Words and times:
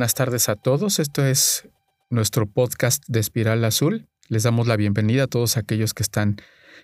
buenas 0.00 0.14
tardes 0.14 0.48
a 0.48 0.56
todos. 0.56 0.98
Esto 0.98 1.26
es 1.26 1.68
nuestro 2.08 2.46
podcast 2.46 3.04
de 3.06 3.20
Espiral 3.20 3.62
Azul. 3.66 4.08
Les 4.30 4.44
damos 4.44 4.66
la 4.66 4.76
bienvenida 4.76 5.24
a 5.24 5.26
todos 5.26 5.58
aquellos 5.58 5.92
que 5.92 6.02
están 6.02 6.36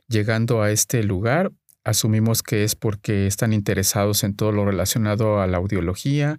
llegando 0.07 0.61
a 0.61 0.71
este 0.71 1.03
lugar. 1.03 1.51
Asumimos 1.83 2.43
que 2.43 2.63
es 2.63 2.75
porque 2.75 3.27
están 3.27 3.55
interesados 3.55 4.23
en 4.23 4.37
todo 4.37 4.53
lo 4.53 4.67
relacionado 4.67 5.41
a 5.41 5.47
la 5.47 5.57
audiología, 5.57 6.39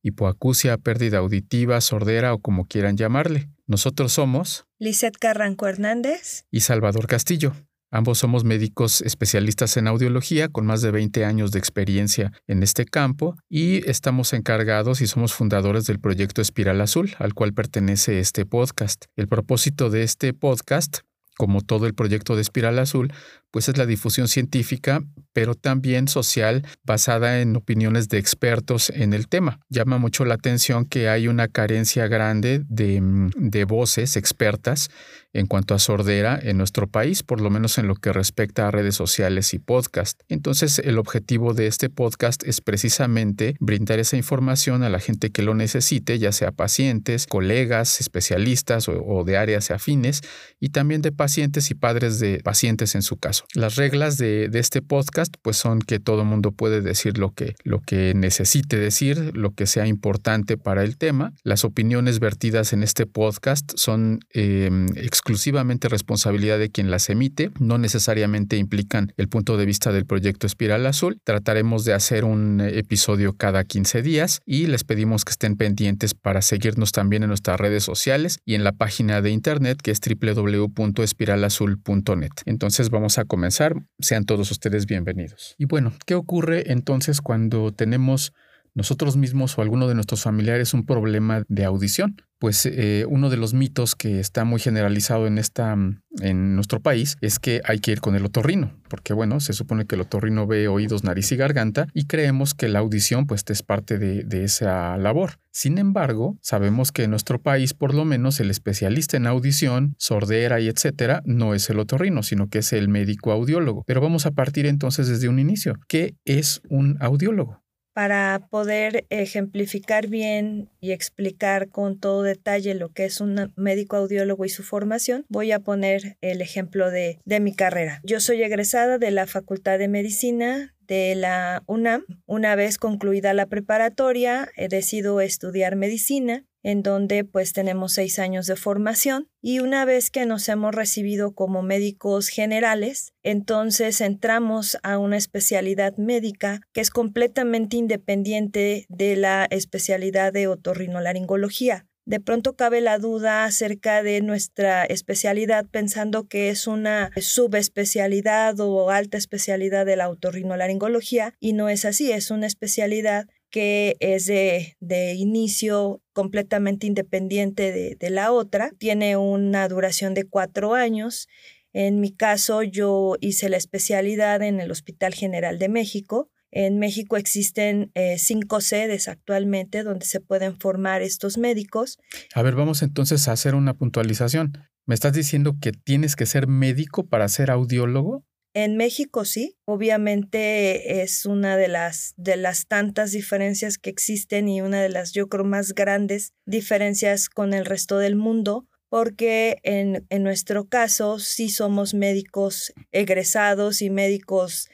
hipoacusia, 0.00 0.78
pérdida 0.78 1.18
auditiva, 1.18 1.80
sordera 1.80 2.34
o 2.34 2.38
como 2.38 2.66
quieran 2.66 2.96
llamarle. 2.96 3.48
Nosotros 3.66 4.12
somos 4.12 4.64
Lizeth 4.78 5.16
Carranco 5.16 5.66
Hernández. 5.66 6.44
y 6.52 6.60
Salvador 6.60 7.08
Castillo. 7.08 7.52
Ambos 7.94 8.18
somos 8.18 8.42
médicos 8.42 9.02
especialistas 9.02 9.76
en 9.76 9.86
audiología 9.86 10.48
con 10.48 10.64
más 10.64 10.80
de 10.80 10.90
20 10.90 11.26
años 11.26 11.52
de 11.52 11.58
experiencia 11.58 12.32
en 12.46 12.62
este 12.62 12.86
campo 12.86 13.36
y 13.50 13.86
estamos 13.88 14.32
encargados 14.32 15.02
y 15.02 15.06
somos 15.06 15.34
fundadores 15.34 15.84
del 15.84 16.00
proyecto 16.00 16.40
Espiral 16.40 16.80
Azul, 16.80 17.14
al 17.18 17.34
cual 17.34 17.52
pertenece 17.52 18.18
este 18.18 18.46
podcast. 18.46 19.04
El 19.14 19.28
propósito 19.28 19.90
de 19.90 20.04
este 20.04 20.32
podcast, 20.32 21.00
como 21.36 21.60
todo 21.60 21.84
el 21.84 21.92
proyecto 21.92 22.34
de 22.34 22.40
Espiral 22.40 22.78
Azul, 22.78 23.12
pues 23.52 23.68
es 23.68 23.76
la 23.76 23.86
difusión 23.86 24.26
científica, 24.26 25.04
pero 25.32 25.54
también 25.54 26.08
social, 26.08 26.66
basada 26.84 27.40
en 27.40 27.54
opiniones 27.54 28.08
de 28.08 28.18
expertos 28.18 28.90
en 28.90 29.12
el 29.12 29.28
tema. 29.28 29.60
Llama 29.68 29.98
mucho 29.98 30.24
la 30.24 30.34
atención 30.34 30.86
que 30.86 31.08
hay 31.08 31.28
una 31.28 31.48
carencia 31.48 32.08
grande 32.08 32.62
de, 32.68 33.00
mm, 33.00 33.30
de 33.36 33.64
voces 33.64 34.16
expertas 34.16 34.90
en 35.34 35.46
cuanto 35.46 35.74
a 35.74 35.78
sordera 35.78 36.38
en 36.42 36.58
nuestro 36.58 36.88
país, 36.88 37.22
por 37.22 37.40
lo 37.40 37.50
menos 37.50 37.78
en 37.78 37.86
lo 37.88 37.94
que 37.94 38.12
respecta 38.12 38.68
a 38.68 38.70
redes 38.70 38.94
sociales 38.94 39.54
y 39.54 39.58
podcast. 39.58 40.20
Entonces, 40.28 40.78
el 40.78 40.98
objetivo 40.98 41.54
de 41.54 41.66
este 41.66 41.88
podcast 41.88 42.42
es 42.44 42.60
precisamente 42.60 43.56
brindar 43.60 43.98
esa 43.98 44.16
información 44.16 44.82
a 44.82 44.88
la 44.88 45.00
gente 45.00 45.30
que 45.30 45.42
lo 45.42 45.54
necesite, 45.54 46.18
ya 46.18 46.32
sea 46.32 46.52
pacientes, 46.52 47.26
colegas, 47.26 48.00
especialistas 48.00 48.88
o, 48.88 49.02
o 49.04 49.24
de 49.24 49.36
áreas 49.36 49.70
afines, 49.70 50.22
y 50.60 50.70
también 50.70 51.02
de 51.02 51.12
pacientes 51.12 51.70
y 51.70 51.74
padres 51.74 52.18
de 52.18 52.40
pacientes 52.42 52.94
en 52.94 53.02
su 53.02 53.16
caso. 53.16 53.41
Las 53.54 53.76
reglas 53.76 54.18
de, 54.18 54.50
este 54.54 54.80
podcast 54.80 55.34
pues 55.42 55.56
son 55.56 55.80
que 55.80 55.98
todo 55.98 56.24
mundo 56.24 56.52
puede 56.52 56.80
decir 56.80 57.18
lo 57.18 57.32
que, 57.32 57.54
lo 57.64 57.80
que 57.80 58.14
necesite 58.14 58.78
decir, 58.78 59.36
lo 59.36 59.52
que 59.52 59.66
sea 59.66 59.86
importante 59.86 60.56
para 60.56 60.84
el 60.84 60.96
tema. 60.96 61.32
Las 61.42 61.64
opiniones 61.64 62.20
vertidas 62.20 62.72
en 62.72 62.82
este 62.82 63.06
podcast 63.06 63.72
son 63.76 64.20
eh, 64.32 64.70
exclusivamente 64.96 65.88
responsabilidad 65.88 66.58
de 66.58 66.70
quien 66.70 66.90
las 66.90 67.10
emite, 67.10 67.50
no 67.58 67.78
necesariamente 67.78 68.56
implican 68.56 69.12
el 69.16 69.28
punto 69.28 69.56
de 69.56 69.66
vista 69.66 69.92
del 69.92 70.06
proyecto 70.06 70.46
Espiral 70.46 70.86
Azul. 70.86 71.18
Trataremos 71.24 71.84
de 71.84 71.94
hacer 71.94 72.24
un 72.24 72.60
episodio 72.60 73.34
cada 73.34 73.64
15 73.64 74.02
días 74.02 74.40
y 74.46 74.66
les 74.66 74.84
pedimos 74.84 75.24
que 75.24 75.32
estén 75.32 75.56
pendientes 75.56 76.14
para 76.14 76.42
seguirnos 76.42 76.92
también 76.92 77.22
en 77.22 77.28
nuestras 77.28 77.60
redes 77.60 77.84
sociales 77.84 78.40
y 78.44 78.54
en 78.54 78.64
la 78.64 78.72
página 78.72 79.22
de 79.22 79.30
internet 79.30 79.78
que 79.82 79.90
es 79.90 80.00
www.espiralazul.net. 80.00 82.32
Entonces 82.46 82.90
vamos 82.90 83.18
a 83.18 83.24
comenzar. 83.32 83.72
Sean 83.98 84.26
todos 84.26 84.50
ustedes 84.50 84.84
bienvenidos. 84.84 85.54
Y 85.56 85.64
bueno, 85.64 85.94
¿qué 86.04 86.14
ocurre 86.14 86.70
entonces 86.70 87.22
cuando 87.22 87.72
tenemos 87.72 88.34
nosotros 88.74 89.16
mismos 89.16 89.56
o 89.56 89.62
alguno 89.62 89.88
de 89.88 89.94
nuestros 89.94 90.22
familiares 90.22 90.74
un 90.74 90.84
problema 90.84 91.42
de 91.48 91.64
audición? 91.64 92.16
Pues 92.42 92.66
eh, 92.66 93.06
uno 93.08 93.30
de 93.30 93.36
los 93.36 93.54
mitos 93.54 93.94
que 93.94 94.18
está 94.18 94.44
muy 94.44 94.58
generalizado 94.58 95.28
en, 95.28 95.38
esta, 95.38 95.76
en 96.20 96.56
nuestro 96.56 96.80
país 96.80 97.16
es 97.20 97.38
que 97.38 97.60
hay 97.64 97.78
que 97.78 97.92
ir 97.92 98.00
con 98.00 98.16
el 98.16 98.24
otorrino, 98.24 98.72
porque 98.88 99.12
bueno, 99.12 99.38
se 99.38 99.52
supone 99.52 99.86
que 99.86 99.94
el 99.94 100.00
otorrino 100.00 100.48
ve 100.48 100.66
oídos, 100.66 101.04
nariz 101.04 101.30
y 101.30 101.36
garganta 101.36 101.86
y 101.94 102.08
creemos 102.08 102.54
que 102.54 102.68
la 102.68 102.80
audición 102.80 103.28
pues 103.28 103.44
es 103.46 103.62
parte 103.62 103.96
de, 103.96 104.24
de 104.24 104.42
esa 104.42 104.96
labor. 104.96 105.38
Sin 105.52 105.78
embargo, 105.78 106.36
sabemos 106.40 106.90
que 106.90 107.04
en 107.04 107.10
nuestro 107.10 107.40
país 107.40 107.74
por 107.74 107.94
lo 107.94 108.04
menos 108.04 108.40
el 108.40 108.50
especialista 108.50 109.16
en 109.16 109.28
audición, 109.28 109.94
sordera 109.98 110.58
y 110.58 110.66
etcétera 110.66 111.22
no 111.24 111.54
es 111.54 111.70
el 111.70 111.78
otorrino, 111.78 112.24
sino 112.24 112.48
que 112.48 112.58
es 112.58 112.72
el 112.72 112.88
médico 112.88 113.30
audiólogo. 113.30 113.84
Pero 113.86 114.00
vamos 114.00 114.26
a 114.26 114.32
partir 114.32 114.66
entonces 114.66 115.06
desde 115.06 115.28
un 115.28 115.38
inicio. 115.38 115.78
¿Qué 115.86 116.16
es 116.24 116.60
un 116.68 116.96
audiólogo? 116.98 117.61
Para 117.92 118.48
poder 118.50 119.04
ejemplificar 119.10 120.06
bien 120.08 120.70
y 120.80 120.92
explicar 120.92 121.68
con 121.68 121.98
todo 121.98 122.22
detalle 122.22 122.74
lo 122.74 122.88
que 122.90 123.04
es 123.04 123.20
un 123.20 123.52
médico 123.56 123.96
audiólogo 123.96 124.44
y 124.44 124.48
su 124.48 124.62
formación, 124.62 125.26
voy 125.28 125.52
a 125.52 125.60
poner 125.60 126.16
el 126.22 126.40
ejemplo 126.40 126.90
de, 126.90 127.18
de 127.24 127.40
mi 127.40 127.54
carrera. 127.54 128.00
Yo 128.02 128.20
soy 128.20 128.42
egresada 128.42 128.98
de 128.98 129.10
la 129.10 129.26
Facultad 129.26 129.78
de 129.78 129.88
Medicina 129.88 130.74
de 130.86 131.14
la 131.14 131.62
UNAM. 131.66 132.04
Una 132.26 132.54
vez 132.54 132.78
concluida 132.78 133.34
la 133.34 133.46
preparatoria, 133.46 134.48
he 134.56 134.68
decidido 134.68 135.20
estudiar 135.20 135.76
medicina 135.76 136.44
en 136.62 136.82
donde 136.82 137.24
pues 137.24 137.52
tenemos 137.52 137.92
seis 137.92 138.18
años 138.18 138.46
de 138.46 138.56
formación 138.56 139.28
y 139.40 139.58
una 139.58 139.84
vez 139.84 140.10
que 140.10 140.26
nos 140.26 140.48
hemos 140.48 140.74
recibido 140.74 141.34
como 141.34 141.62
médicos 141.62 142.28
generales, 142.28 143.12
entonces 143.22 144.00
entramos 144.00 144.78
a 144.82 144.98
una 144.98 145.16
especialidad 145.16 145.96
médica 145.96 146.60
que 146.72 146.80
es 146.80 146.90
completamente 146.90 147.76
independiente 147.76 148.86
de 148.88 149.16
la 149.16 149.46
especialidad 149.50 150.32
de 150.32 150.48
otorrinolaringología. 150.48 151.86
De 152.04 152.18
pronto 152.18 152.56
cabe 152.56 152.80
la 152.80 152.98
duda 152.98 153.44
acerca 153.44 154.02
de 154.02 154.20
nuestra 154.22 154.84
especialidad 154.84 155.66
pensando 155.70 156.26
que 156.26 156.48
es 156.48 156.66
una 156.66 157.12
subespecialidad 157.20 158.58
o 158.58 158.90
alta 158.90 159.18
especialidad 159.18 159.86
de 159.86 159.94
la 159.94 160.08
otorrinolaringología 160.08 161.34
y 161.38 161.52
no 161.52 161.68
es 161.68 161.84
así, 161.84 162.10
es 162.10 162.32
una 162.32 162.48
especialidad 162.48 163.28
que 163.50 163.96
es 164.00 164.26
de, 164.26 164.76
de 164.80 165.14
inicio 165.14 166.01
completamente 166.12 166.86
independiente 166.86 167.72
de, 167.72 167.96
de, 167.98 168.10
la 168.10 168.32
otra. 168.32 168.70
Tiene 168.78 169.16
una 169.16 169.66
duración 169.68 170.14
de 170.14 170.24
cuatro 170.24 170.74
años. 170.74 171.28
En 171.72 172.00
mi 172.00 172.12
caso, 172.12 172.62
yo 172.62 173.16
hice 173.20 173.48
la 173.48 173.56
especialidad 173.56 174.42
en 174.42 174.60
el 174.60 174.70
Hospital 174.70 175.14
General 175.14 175.58
de 175.58 175.68
México. 175.68 176.30
En 176.52 176.78
México 176.78 177.16
existen 177.16 177.90
eh, 177.94 178.18
cinco 178.18 178.60
sedes 178.60 179.08
actualmente 179.08 179.82
donde 179.82 180.04
se 180.04 180.20
pueden 180.20 180.58
formar 180.58 181.00
estos 181.00 181.38
médicos. 181.38 181.98
A 182.34 182.42
ver, 182.42 182.54
vamos 182.54 182.82
entonces 182.82 183.26
a 183.26 183.32
hacer 183.32 183.54
una 183.54 183.72
puntualización. 183.72 184.52
¿Me 184.84 184.94
estás 184.94 185.14
diciendo 185.14 185.56
que 185.60 185.72
tienes 185.72 186.14
que 186.14 186.26
ser 186.26 186.46
médico 186.46 187.06
para 187.06 187.26
ser 187.28 187.50
audiólogo? 187.50 188.22
En 188.54 188.76
México 188.76 189.24
sí, 189.24 189.56
obviamente 189.64 191.02
es 191.02 191.24
una 191.24 191.56
de 191.56 191.68
las, 191.68 192.12
de 192.16 192.36
las 192.36 192.66
tantas 192.66 193.12
diferencias 193.12 193.78
que 193.78 193.88
existen 193.88 194.46
y 194.48 194.60
una 194.60 194.82
de 194.82 194.90
las, 194.90 195.12
yo 195.12 195.28
creo, 195.28 195.44
más 195.44 195.74
grandes 195.74 196.34
diferencias 196.44 197.30
con 197.30 197.54
el 197.54 197.64
resto 197.64 197.96
del 197.96 198.14
mundo, 198.14 198.66
porque 198.90 199.56
en, 199.62 200.06
en 200.10 200.22
nuestro 200.22 200.68
caso 200.68 201.18
sí 201.18 201.48
somos 201.48 201.94
médicos 201.94 202.74
egresados 202.90 203.80
y 203.80 203.88
médicos 203.88 204.68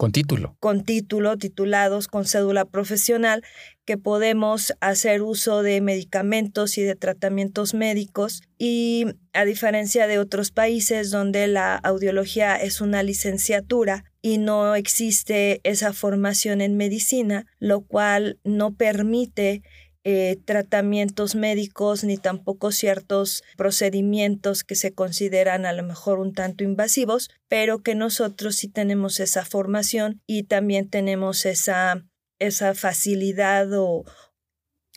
con 0.00 0.12
título. 0.12 0.56
Con 0.60 0.82
título, 0.82 1.36
titulados, 1.36 2.08
con 2.08 2.24
cédula 2.24 2.64
profesional, 2.64 3.44
que 3.84 3.98
podemos 3.98 4.72
hacer 4.80 5.20
uso 5.20 5.62
de 5.62 5.82
medicamentos 5.82 6.78
y 6.78 6.82
de 6.82 6.96
tratamientos 6.96 7.74
médicos. 7.74 8.40
Y 8.56 9.04
a 9.34 9.44
diferencia 9.44 10.06
de 10.06 10.18
otros 10.18 10.52
países 10.52 11.10
donde 11.10 11.48
la 11.48 11.76
audiología 11.76 12.56
es 12.56 12.80
una 12.80 13.02
licenciatura 13.02 14.04
y 14.22 14.38
no 14.38 14.74
existe 14.74 15.60
esa 15.64 15.92
formación 15.92 16.62
en 16.62 16.78
medicina, 16.78 17.44
lo 17.58 17.82
cual 17.82 18.38
no 18.42 18.72
permite 18.72 19.62
eh, 20.04 20.38
tratamientos 20.44 21.34
médicos 21.34 22.04
ni 22.04 22.16
tampoco 22.16 22.72
ciertos 22.72 23.42
procedimientos 23.56 24.64
que 24.64 24.74
se 24.74 24.92
consideran 24.92 25.66
a 25.66 25.72
lo 25.72 25.82
mejor 25.82 26.18
un 26.18 26.32
tanto 26.32 26.64
invasivos, 26.64 27.30
pero 27.48 27.82
que 27.82 27.94
nosotros 27.94 28.56
sí 28.56 28.68
tenemos 28.68 29.20
esa 29.20 29.44
formación 29.44 30.22
y 30.26 30.44
también 30.44 30.88
tenemos 30.88 31.44
esa, 31.44 32.02
esa 32.38 32.74
facilidad 32.74 33.68
o, 33.74 34.04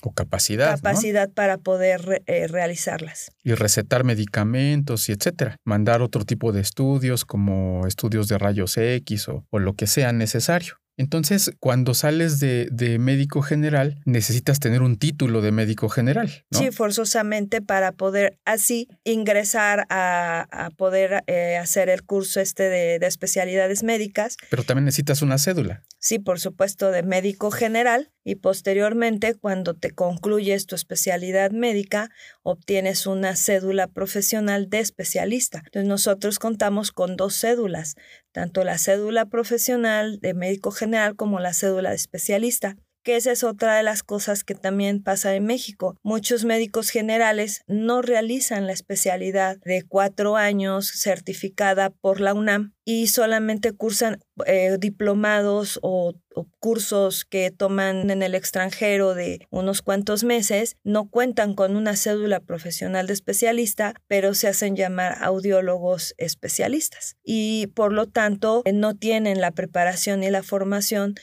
o 0.03 0.13
capacidad. 0.13 0.75
Capacidad 0.75 1.27
¿no? 1.27 1.33
para 1.33 1.57
poder 1.57 2.23
eh, 2.25 2.47
realizarlas. 2.47 3.31
Y 3.43 3.53
recetar 3.53 4.03
medicamentos 4.03 5.09
y 5.09 5.13
etcétera. 5.13 5.57
Mandar 5.65 6.01
otro 6.01 6.25
tipo 6.25 6.51
de 6.51 6.61
estudios 6.61 7.25
como 7.25 7.87
estudios 7.87 8.27
de 8.27 8.37
rayos 8.37 8.77
X 8.77 9.29
o, 9.29 9.45
o 9.49 9.59
lo 9.59 9.73
que 9.73 9.87
sea 9.87 10.11
necesario. 10.11 10.77
Entonces, 10.97 11.51
cuando 11.59 11.93
sales 11.93 12.39
de, 12.39 12.67
de, 12.71 12.99
médico 12.99 13.41
general, 13.41 13.99
necesitas 14.05 14.59
tener 14.59 14.81
un 14.81 14.97
título 14.97 15.41
de 15.41 15.51
médico 15.51 15.89
general. 15.89 16.45
¿no? 16.51 16.59
Sí, 16.59 16.71
forzosamente 16.71 17.61
para 17.61 17.91
poder 17.91 18.37
así 18.45 18.87
ingresar 19.03 19.85
a, 19.89 20.47
a 20.51 20.69
poder 20.69 21.23
eh, 21.27 21.57
hacer 21.57 21.89
el 21.89 22.03
curso 22.03 22.39
este 22.39 22.69
de, 22.69 22.99
de, 22.99 23.07
especialidades 23.07 23.83
médicas. 23.83 24.37
Pero 24.49 24.63
también 24.63 24.85
necesitas 24.85 25.21
una 25.23 25.37
cédula. 25.39 25.83
Sí, 26.03 26.19
por 26.19 26.37
supuesto, 26.41 26.91
de 26.91 27.01
médico 27.01 27.49
general 27.49 28.11
y 28.25 28.35
posteriormente, 28.35 29.35
cuando 29.35 29.73
te 29.73 29.91
concluyes 29.91 30.65
tu 30.65 30.75
especialidad 30.75 31.51
médica, 31.51 32.11
obtienes 32.43 33.07
una 33.07 33.37
cédula 33.37 33.87
profesional 33.87 34.69
de 34.69 34.79
especialista. 34.79 35.59
Entonces, 35.65 35.87
nosotros 35.87 36.39
contamos 36.39 36.91
con 36.91 37.15
dos 37.15 37.39
cédulas, 37.39 37.95
tanto 38.33 38.65
la 38.65 38.77
cédula 38.77 39.27
profesional 39.27 40.19
de 40.19 40.33
médico 40.33 40.71
general 40.71 41.15
como 41.15 41.39
la 41.39 41.53
cédula 41.53 41.91
de 41.91 41.95
especialista 41.95 42.75
que 43.03 43.15
esa 43.15 43.31
es 43.31 43.43
otra 43.43 43.75
de 43.75 43.83
las 43.83 44.03
cosas 44.03 44.43
que 44.43 44.55
también 44.55 45.03
pasa 45.03 45.35
en 45.35 45.45
México. 45.45 45.97
Muchos 46.03 46.45
médicos 46.45 46.89
generales 46.89 47.61
no 47.67 48.01
realizan 48.01 48.65
la 48.65 48.73
especialidad 48.73 49.57
de 49.65 49.83
cuatro 49.83 50.37
años 50.37 50.87
certificada 50.87 51.89
por 51.89 52.19
la 52.19 52.33
UNAM 52.33 52.73
y 52.85 53.07
solamente 53.07 53.71
cursan 53.73 54.19
eh, 54.45 54.77
diplomados 54.79 55.79
o, 55.81 56.15
cursos 56.59 57.25
que 57.25 57.51
toman 57.51 58.09
en 58.09 58.23
el 58.23 58.33
extranjero 58.33 59.13
de 59.13 59.45
unos 59.51 59.83
cuantos 59.83 60.23
meses, 60.23 60.77
no 60.83 61.07
cuentan 61.07 61.53
con 61.53 61.75
una 61.75 61.95
cédula 61.95 62.39
profesional 62.39 63.05
de 63.05 63.13
especialista, 63.13 63.93
pero 64.07 64.33
se 64.33 64.47
hacen 64.47 64.75
llamar 64.75 65.19
audiólogos 65.21 66.15
especialistas 66.17 67.17
y 67.23 67.67
por 67.75 67.93
lo 67.93 68.07
tanto 68.07 68.63
no 68.73 68.95
tienen 68.95 69.41
la 69.41 69.51
preparación 69.51 70.21
ni 70.21 70.31
la 70.31 70.41
formación 70.41 71.13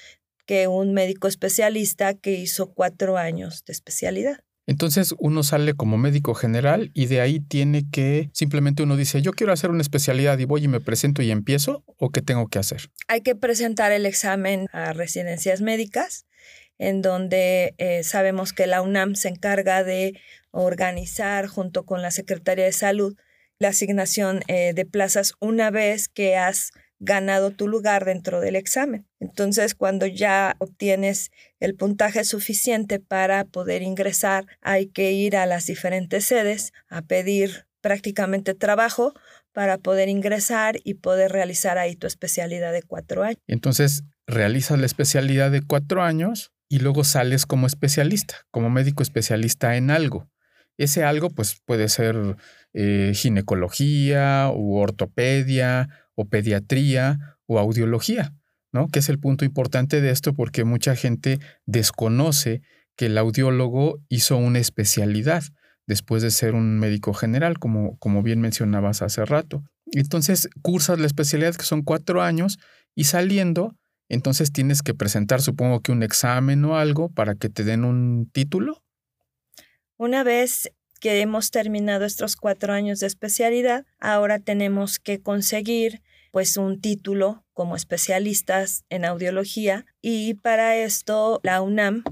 que 0.50 0.66
un 0.66 0.92
médico 0.92 1.28
especialista 1.28 2.14
que 2.14 2.32
hizo 2.32 2.74
cuatro 2.74 3.16
años 3.16 3.64
de 3.66 3.72
especialidad. 3.72 4.40
Entonces 4.66 5.14
uno 5.20 5.44
sale 5.44 5.74
como 5.74 5.96
médico 5.96 6.34
general 6.34 6.90
y 6.92 7.06
de 7.06 7.20
ahí 7.20 7.38
tiene 7.38 7.88
que 7.88 8.30
simplemente 8.32 8.82
uno 8.82 8.96
dice, 8.96 9.22
yo 9.22 9.30
quiero 9.32 9.52
hacer 9.52 9.70
una 9.70 9.82
especialidad 9.82 10.36
y 10.40 10.46
voy 10.46 10.64
y 10.64 10.66
me 10.66 10.80
presento 10.80 11.22
y 11.22 11.30
empiezo 11.30 11.84
o 11.86 12.10
qué 12.10 12.20
tengo 12.20 12.48
que 12.48 12.58
hacer. 12.58 12.90
Hay 13.06 13.20
que 13.20 13.36
presentar 13.36 13.92
el 13.92 14.06
examen 14.06 14.66
a 14.72 14.92
residencias 14.92 15.60
médicas 15.60 16.26
en 16.78 17.00
donde 17.00 17.76
eh, 17.78 18.02
sabemos 18.02 18.52
que 18.52 18.66
la 18.66 18.82
UNAM 18.82 19.14
se 19.14 19.28
encarga 19.28 19.84
de 19.84 20.20
organizar 20.50 21.46
junto 21.46 21.84
con 21.84 22.02
la 22.02 22.10
Secretaría 22.10 22.64
de 22.64 22.72
Salud 22.72 23.14
la 23.60 23.68
asignación 23.68 24.40
eh, 24.48 24.72
de 24.74 24.84
plazas 24.84 25.34
una 25.38 25.70
vez 25.70 26.08
que 26.08 26.36
has 26.36 26.72
ganado 27.00 27.50
tu 27.50 27.66
lugar 27.66 28.04
dentro 28.04 28.40
del 28.40 28.54
examen. 28.54 29.06
Entonces, 29.18 29.74
cuando 29.74 30.06
ya 30.06 30.54
obtienes 30.58 31.30
el 31.58 31.74
puntaje 31.74 32.24
suficiente 32.24 33.00
para 33.00 33.44
poder 33.44 33.82
ingresar, 33.82 34.46
hay 34.60 34.86
que 34.86 35.12
ir 35.12 35.36
a 35.36 35.46
las 35.46 35.66
diferentes 35.66 36.26
sedes 36.26 36.72
a 36.88 37.02
pedir 37.02 37.66
prácticamente 37.80 38.54
trabajo 38.54 39.14
para 39.52 39.78
poder 39.78 40.08
ingresar 40.08 40.76
y 40.84 40.94
poder 40.94 41.32
realizar 41.32 41.78
ahí 41.78 41.96
tu 41.96 42.06
especialidad 42.06 42.72
de 42.72 42.82
cuatro 42.82 43.24
años. 43.24 43.38
Entonces, 43.48 44.04
realizas 44.26 44.78
la 44.78 44.86
especialidad 44.86 45.50
de 45.50 45.62
cuatro 45.62 46.02
años 46.02 46.52
y 46.68 46.78
luego 46.78 47.02
sales 47.02 47.46
como 47.46 47.66
especialista, 47.66 48.46
como 48.50 48.70
médico 48.70 49.02
especialista 49.02 49.76
en 49.76 49.90
algo. 49.90 50.30
Ese 50.76 51.02
algo, 51.04 51.30
pues 51.30 51.60
puede 51.64 51.88
ser 51.88 52.36
eh, 52.72 53.12
ginecología 53.14 54.50
u 54.54 54.76
ortopedia 54.76 55.99
o 56.14 56.28
pediatría 56.28 57.36
o 57.46 57.58
audiología, 57.58 58.34
¿no? 58.72 58.88
Que 58.88 59.00
es 59.00 59.08
el 59.08 59.18
punto 59.18 59.44
importante 59.44 60.00
de 60.00 60.10
esto 60.10 60.34
porque 60.34 60.64
mucha 60.64 60.94
gente 60.96 61.38
desconoce 61.66 62.62
que 62.96 63.06
el 63.06 63.18
audiólogo 63.18 63.98
hizo 64.08 64.36
una 64.36 64.58
especialidad 64.58 65.42
después 65.86 66.22
de 66.22 66.30
ser 66.30 66.54
un 66.54 66.78
médico 66.78 67.14
general, 67.14 67.58
como, 67.58 67.98
como 67.98 68.22
bien 68.22 68.40
mencionabas 68.40 69.02
hace 69.02 69.24
rato. 69.24 69.64
Entonces, 69.92 70.48
cursas 70.62 71.00
la 71.00 71.06
especialidad 71.06 71.56
que 71.56 71.64
son 71.64 71.82
cuatro 71.82 72.22
años 72.22 72.58
y 72.94 73.04
saliendo, 73.04 73.74
entonces 74.08 74.52
tienes 74.52 74.82
que 74.82 74.94
presentar, 74.94 75.40
supongo 75.40 75.80
que 75.80 75.92
un 75.92 76.02
examen 76.02 76.64
o 76.64 76.76
algo 76.76 77.08
para 77.08 77.34
que 77.34 77.48
te 77.48 77.64
den 77.64 77.84
un 77.84 78.30
título. 78.32 78.82
Una 79.96 80.22
vez 80.22 80.70
que 81.00 81.20
hemos 81.20 81.50
terminado 81.50 82.04
estos 82.04 82.36
cuatro 82.36 82.72
años 82.72 83.00
de 83.00 83.06
especialidad, 83.06 83.84
ahora 83.98 84.38
tenemos 84.38 84.98
que 84.98 85.20
conseguir 85.20 86.02
pues 86.30 86.56
un 86.56 86.80
título 86.80 87.44
como 87.54 87.74
especialistas 87.74 88.84
en 88.88 89.04
audiología 89.04 89.86
y 90.00 90.34
para 90.34 90.76
esto 90.76 91.40
la 91.42 91.60
UNAM 91.62 92.04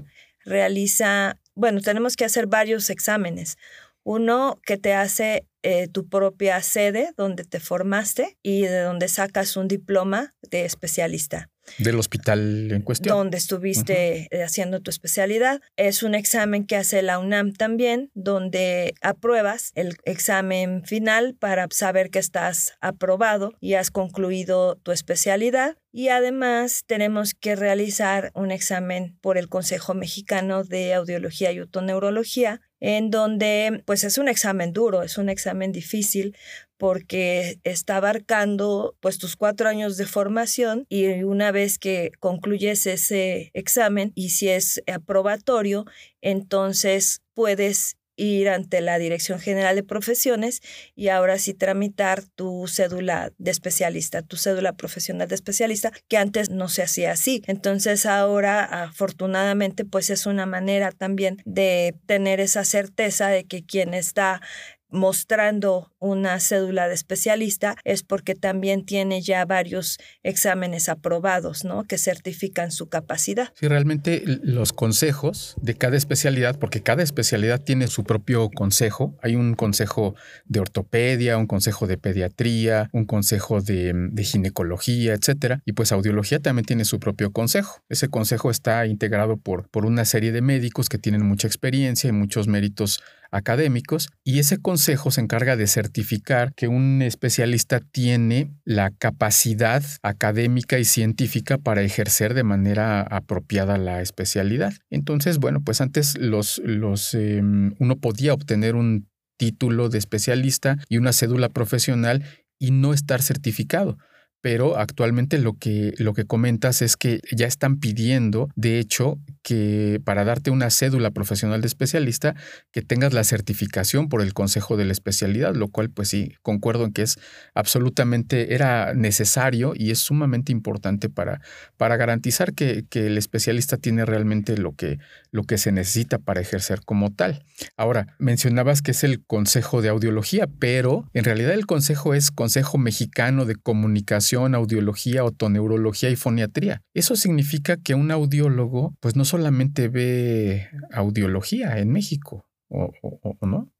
realiza, 0.43 1.37
bueno, 1.55 1.81
tenemos 1.81 2.15
que 2.15 2.25
hacer 2.25 2.47
varios 2.47 2.89
exámenes. 2.89 3.57
Uno 4.03 4.59
que 4.65 4.77
te 4.77 4.93
hace 4.93 5.45
eh, 5.61 5.87
tu 5.87 6.07
propia 6.07 6.61
sede 6.61 7.11
donde 7.17 7.43
te 7.43 7.59
formaste 7.59 8.37
y 8.41 8.61
de 8.61 8.79
donde 8.79 9.07
sacas 9.07 9.55
un 9.55 9.67
diploma 9.67 10.33
de 10.49 10.65
especialista. 10.65 11.49
Del 11.77 11.99
hospital 11.99 12.71
en 12.71 12.81
cuestión. 12.81 13.15
Donde 13.15 13.37
estuviste 13.37 14.27
eh, 14.31 14.43
haciendo 14.43 14.81
tu 14.81 14.89
especialidad. 14.89 15.61
Es 15.75 16.03
un 16.03 16.15
examen 16.15 16.65
que 16.65 16.75
hace 16.75 17.01
la 17.01 17.19
UNAM 17.19 17.53
también, 17.53 18.11
donde 18.13 18.93
apruebas 19.01 19.71
el 19.75 19.97
examen 20.05 20.83
final 20.85 21.35
para 21.39 21.67
saber 21.71 22.09
que 22.09 22.19
estás 22.19 22.73
aprobado 22.81 23.53
y 23.59 23.75
has 23.75 23.91
concluido 23.91 24.75
tu 24.75 24.91
especialidad. 24.91 25.77
Y 25.91 26.09
además 26.09 26.83
tenemos 26.85 27.33
que 27.33 27.55
realizar 27.55 28.31
un 28.35 28.51
examen 28.51 29.17
por 29.21 29.37
el 29.37 29.49
Consejo 29.49 29.93
Mexicano 29.93 30.63
de 30.63 30.93
Audiología 30.93 31.51
y 31.51 31.59
Otoneurología, 31.59 32.61
en 32.79 33.11
donde 33.11 33.83
pues 33.85 34.03
es 34.03 34.17
un 34.17 34.27
examen 34.27 34.73
duro, 34.73 35.03
es 35.03 35.17
un 35.17 35.29
examen 35.29 35.71
difícil 35.71 36.35
porque 36.77 37.59
está 37.65 37.97
abarcando 37.97 38.95
pues 39.01 39.17
tus 39.17 39.35
cuatro 39.35 39.67
años 39.67 39.97
de 39.97 40.05
formación 40.05 40.85
y 40.87 41.23
una 41.23 41.51
vez 41.51 41.77
que 41.77 42.11
concluyes 42.19 42.87
ese 42.87 43.51
examen 43.53 44.13
y 44.15 44.29
si 44.29 44.47
es 44.47 44.81
aprobatorio, 44.87 45.85
entonces 46.21 47.21
puedes 47.33 47.98
ir 48.19 48.49
ante 48.49 48.81
la 48.81 48.99
Dirección 48.99 49.39
General 49.39 49.75
de 49.75 49.83
Profesiones 49.83 50.61
y 50.95 51.07
ahora 51.07 51.39
sí 51.39 51.53
tramitar 51.53 52.23
tu 52.23 52.67
cédula 52.67 53.31
de 53.37 53.51
especialista, 53.51 54.21
tu 54.21 54.37
cédula 54.37 54.73
profesional 54.73 55.27
de 55.27 55.35
especialista, 55.35 55.91
que 56.07 56.17
antes 56.17 56.49
no 56.49 56.67
se 56.67 56.83
hacía 56.83 57.13
así. 57.13 57.41
Entonces 57.47 58.05
ahora, 58.05 58.63
afortunadamente, 58.63 59.85
pues 59.85 60.09
es 60.09 60.25
una 60.25 60.45
manera 60.45 60.91
también 60.91 61.37
de 61.45 61.95
tener 62.05 62.39
esa 62.39 62.65
certeza 62.65 63.29
de 63.29 63.45
que 63.45 63.65
quien 63.65 63.93
está 63.93 64.41
mostrando 64.89 65.91
una 65.99 66.39
cédula 66.39 66.87
de 66.87 66.93
especialista 66.93 67.75
es 67.83 68.03
porque 68.03 68.35
también 68.35 68.85
tiene 68.85 69.21
ya 69.21 69.45
varios 69.45 69.97
exámenes 70.23 70.89
aprobados, 70.89 71.63
¿no? 71.65 71.83
Que 71.83 71.97
certifican 71.97 72.71
su 72.71 72.89
capacidad. 72.89 73.49
Sí, 73.55 73.67
realmente 73.67 74.23
los 74.25 74.73
consejos 74.73 75.55
de 75.61 75.75
cada 75.75 75.97
especialidad, 75.97 76.57
porque 76.57 76.81
cada 76.81 77.03
especialidad 77.03 77.61
tiene 77.61 77.87
su 77.87 78.03
propio 78.03 78.49
consejo. 78.49 79.17
Hay 79.21 79.35
un 79.35 79.55
consejo 79.55 80.15
de 80.45 80.59
ortopedia, 80.59 81.37
un 81.37 81.47
consejo 81.47 81.87
de 81.87 81.97
pediatría, 81.97 82.89
un 82.93 83.05
consejo 83.05 83.61
de, 83.61 83.93
de 83.93 84.23
ginecología, 84.23 85.13
etcétera. 85.13 85.61
Y 85.65 85.73
pues 85.73 85.91
audiología 85.91 86.39
también 86.39 86.65
tiene 86.65 86.85
su 86.85 86.99
propio 86.99 87.31
consejo. 87.31 87.83
Ese 87.89 88.07
consejo 88.07 88.51
está 88.51 88.85
integrado 88.85 89.37
por, 89.37 89.69
por 89.69 89.85
una 89.85 90.05
serie 90.05 90.31
de 90.31 90.41
médicos 90.41 90.89
que 90.89 90.97
tienen 90.97 91.25
mucha 91.25 91.47
experiencia 91.47 92.07
y 92.07 92.13
muchos 92.13 92.47
méritos 92.47 93.01
académicos 93.31 94.09
y 94.23 94.39
ese 94.39 94.57
consejo 94.57 95.11
se 95.11 95.21
encarga 95.21 95.55
de 95.55 95.67
certificar 95.67 96.53
que 96.55 96.67
un 96.67 97.01
especialista 97.01 97.79
tiene 97.79 98.51
la 98.65 98.91
capacidad 98.91 99.83
académica 100.01 100.79
y 100.79 100.85
científica 100.85 101.57
para 101.57 101.81
ejercer 101.81 102.33
de 102.33 102.43
manera 102.43 103.01
apropiada 103.01 103.77
la 103.77 104.01
especialidad. 104.01 104.73
Entonces, 104.89 105.37
bueno, 105.37 105.61
pues 105.63 105.81
antes 105.81 106.17
los, 106.17 106.59
los, 106.63 107.13
em, 107.13 107.75
uno 107.79 107.97
podía 107.97 108.33
obtener 108.33 108.75
un 108.75 109.09
título 109.37 109.89
de 109.89 109.97
especialista 109.97 110.77
y 110.89 110.97
una 110.97 111.13
cédula 111.13 111.49
profesional 111.49 112.23
y 112.59 112.71
no 112.71 112.93
estar 112.93 113.21
certificado 113.21 113.97
pero 114.41 114.77
actualmente 114.77 115.37
lo 115.37 115.57
que, 115.57 115.93
lo 115.97 116.13
que 116.13 116.25
comentas 116.25 116.81
es 116.81 116.95
que 116.95 117.19
ya 117.31 117.45
están 117.45 117.79
pidiendo, 117.79 118.49
de 118.55 118.79
hecho, 118.79 119.19
que 119.43 120.01
para 120.05 120.23
darte 120.23 120.49
una 120.49 120.69
cédula 120.69 121.11
profesional 121.11 121.61
de 121.61 121.67
especialista, 121.67 122.35
que 122.71 122.81
tengas 122.81 123.13
la 123.13 123.23
certificación 123.23 124.07
por 124.07 124.21
el 124.21 124.33
Consejo 124.33 124.77
de 124.77 124.85
la 124.85 124.91
Especialidad, 124.93 125.55
lo 125.55 125.67
cual 125.67 125.89
pues 125.89 126.09
sí, 126.09 126.33
concuerdo 126.41 126.85
en 126.85 126.93
que 126.93 127.01
es 127.01 127.19
absolutamente, 127.53 128.53
era 128.53 128.93
necesario 128.93 129.73
y 129.75 129.91
es 129.91 129.99
sumamente 129.99 130.51
importante 130.51 131.09
para, 131.09 131.41
para 131.77 131.97
garantizar 131.97 132.53
que, 132.53 132.85
que 132.89 133.07
el 133.07 133.17
especialista 133.17 133.77
tiene 133.77 134.05
realmente 134.05 134.57
lo 134.57 134.73
que, 134.73 134.99
lo 135.31 135.43
que 135.43 135.57
se 135.57 135.71
necesita 135.71 136.17
para 136.17 136.41
ejercer 136.41 136.81
como 136.85 137.11
tal. 137.11 137.43
Ahora, 137.75 138.15
mencionabas 138.19 138.81
que 138.81 138.91
es 138.91 139.03
el 139.03 139.23
Consejo 139.25 139.81
de 139.81 139.89
Audiología, 139.89 140.47
pero 140.59 141.09
en 141.13 141.25
realidad 141.25 141.51
el 141.53 141.65
Consejo 141.65 142.13
es 142.13 142.31
Consejo 142.31 142.77
Mexicano 142.77 143.45
de 143.45 143.55
Comunicación 143.55 144.28
audiología, 144.35 145.23
otoneurología 145.23 146.09
y 146.09 146.15
foniatría. 146.15 146.81
Eso 146.93 147.15
significa 147.15 147.77
que 147.77 147.95
un 147.95 148.11
audiólogo 148.11 148.95
pues 148.99 149.15
no 149.15 149.25
solamente 149.25 149.87
ve 149.87 150.69
audiología 150.91 151.77
en 151.79 151.89
México, 151.91 152.45
¿o, 152.69 152.91
o 153.01 153.45
no? 153.45 153.71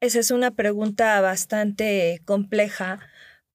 Esa 0.00 0.18
es 0.18 0.30
una 0.30 0.50
pregunta 0.52 1.20
bastante 1.20 2.22
compleja 2.24 3.00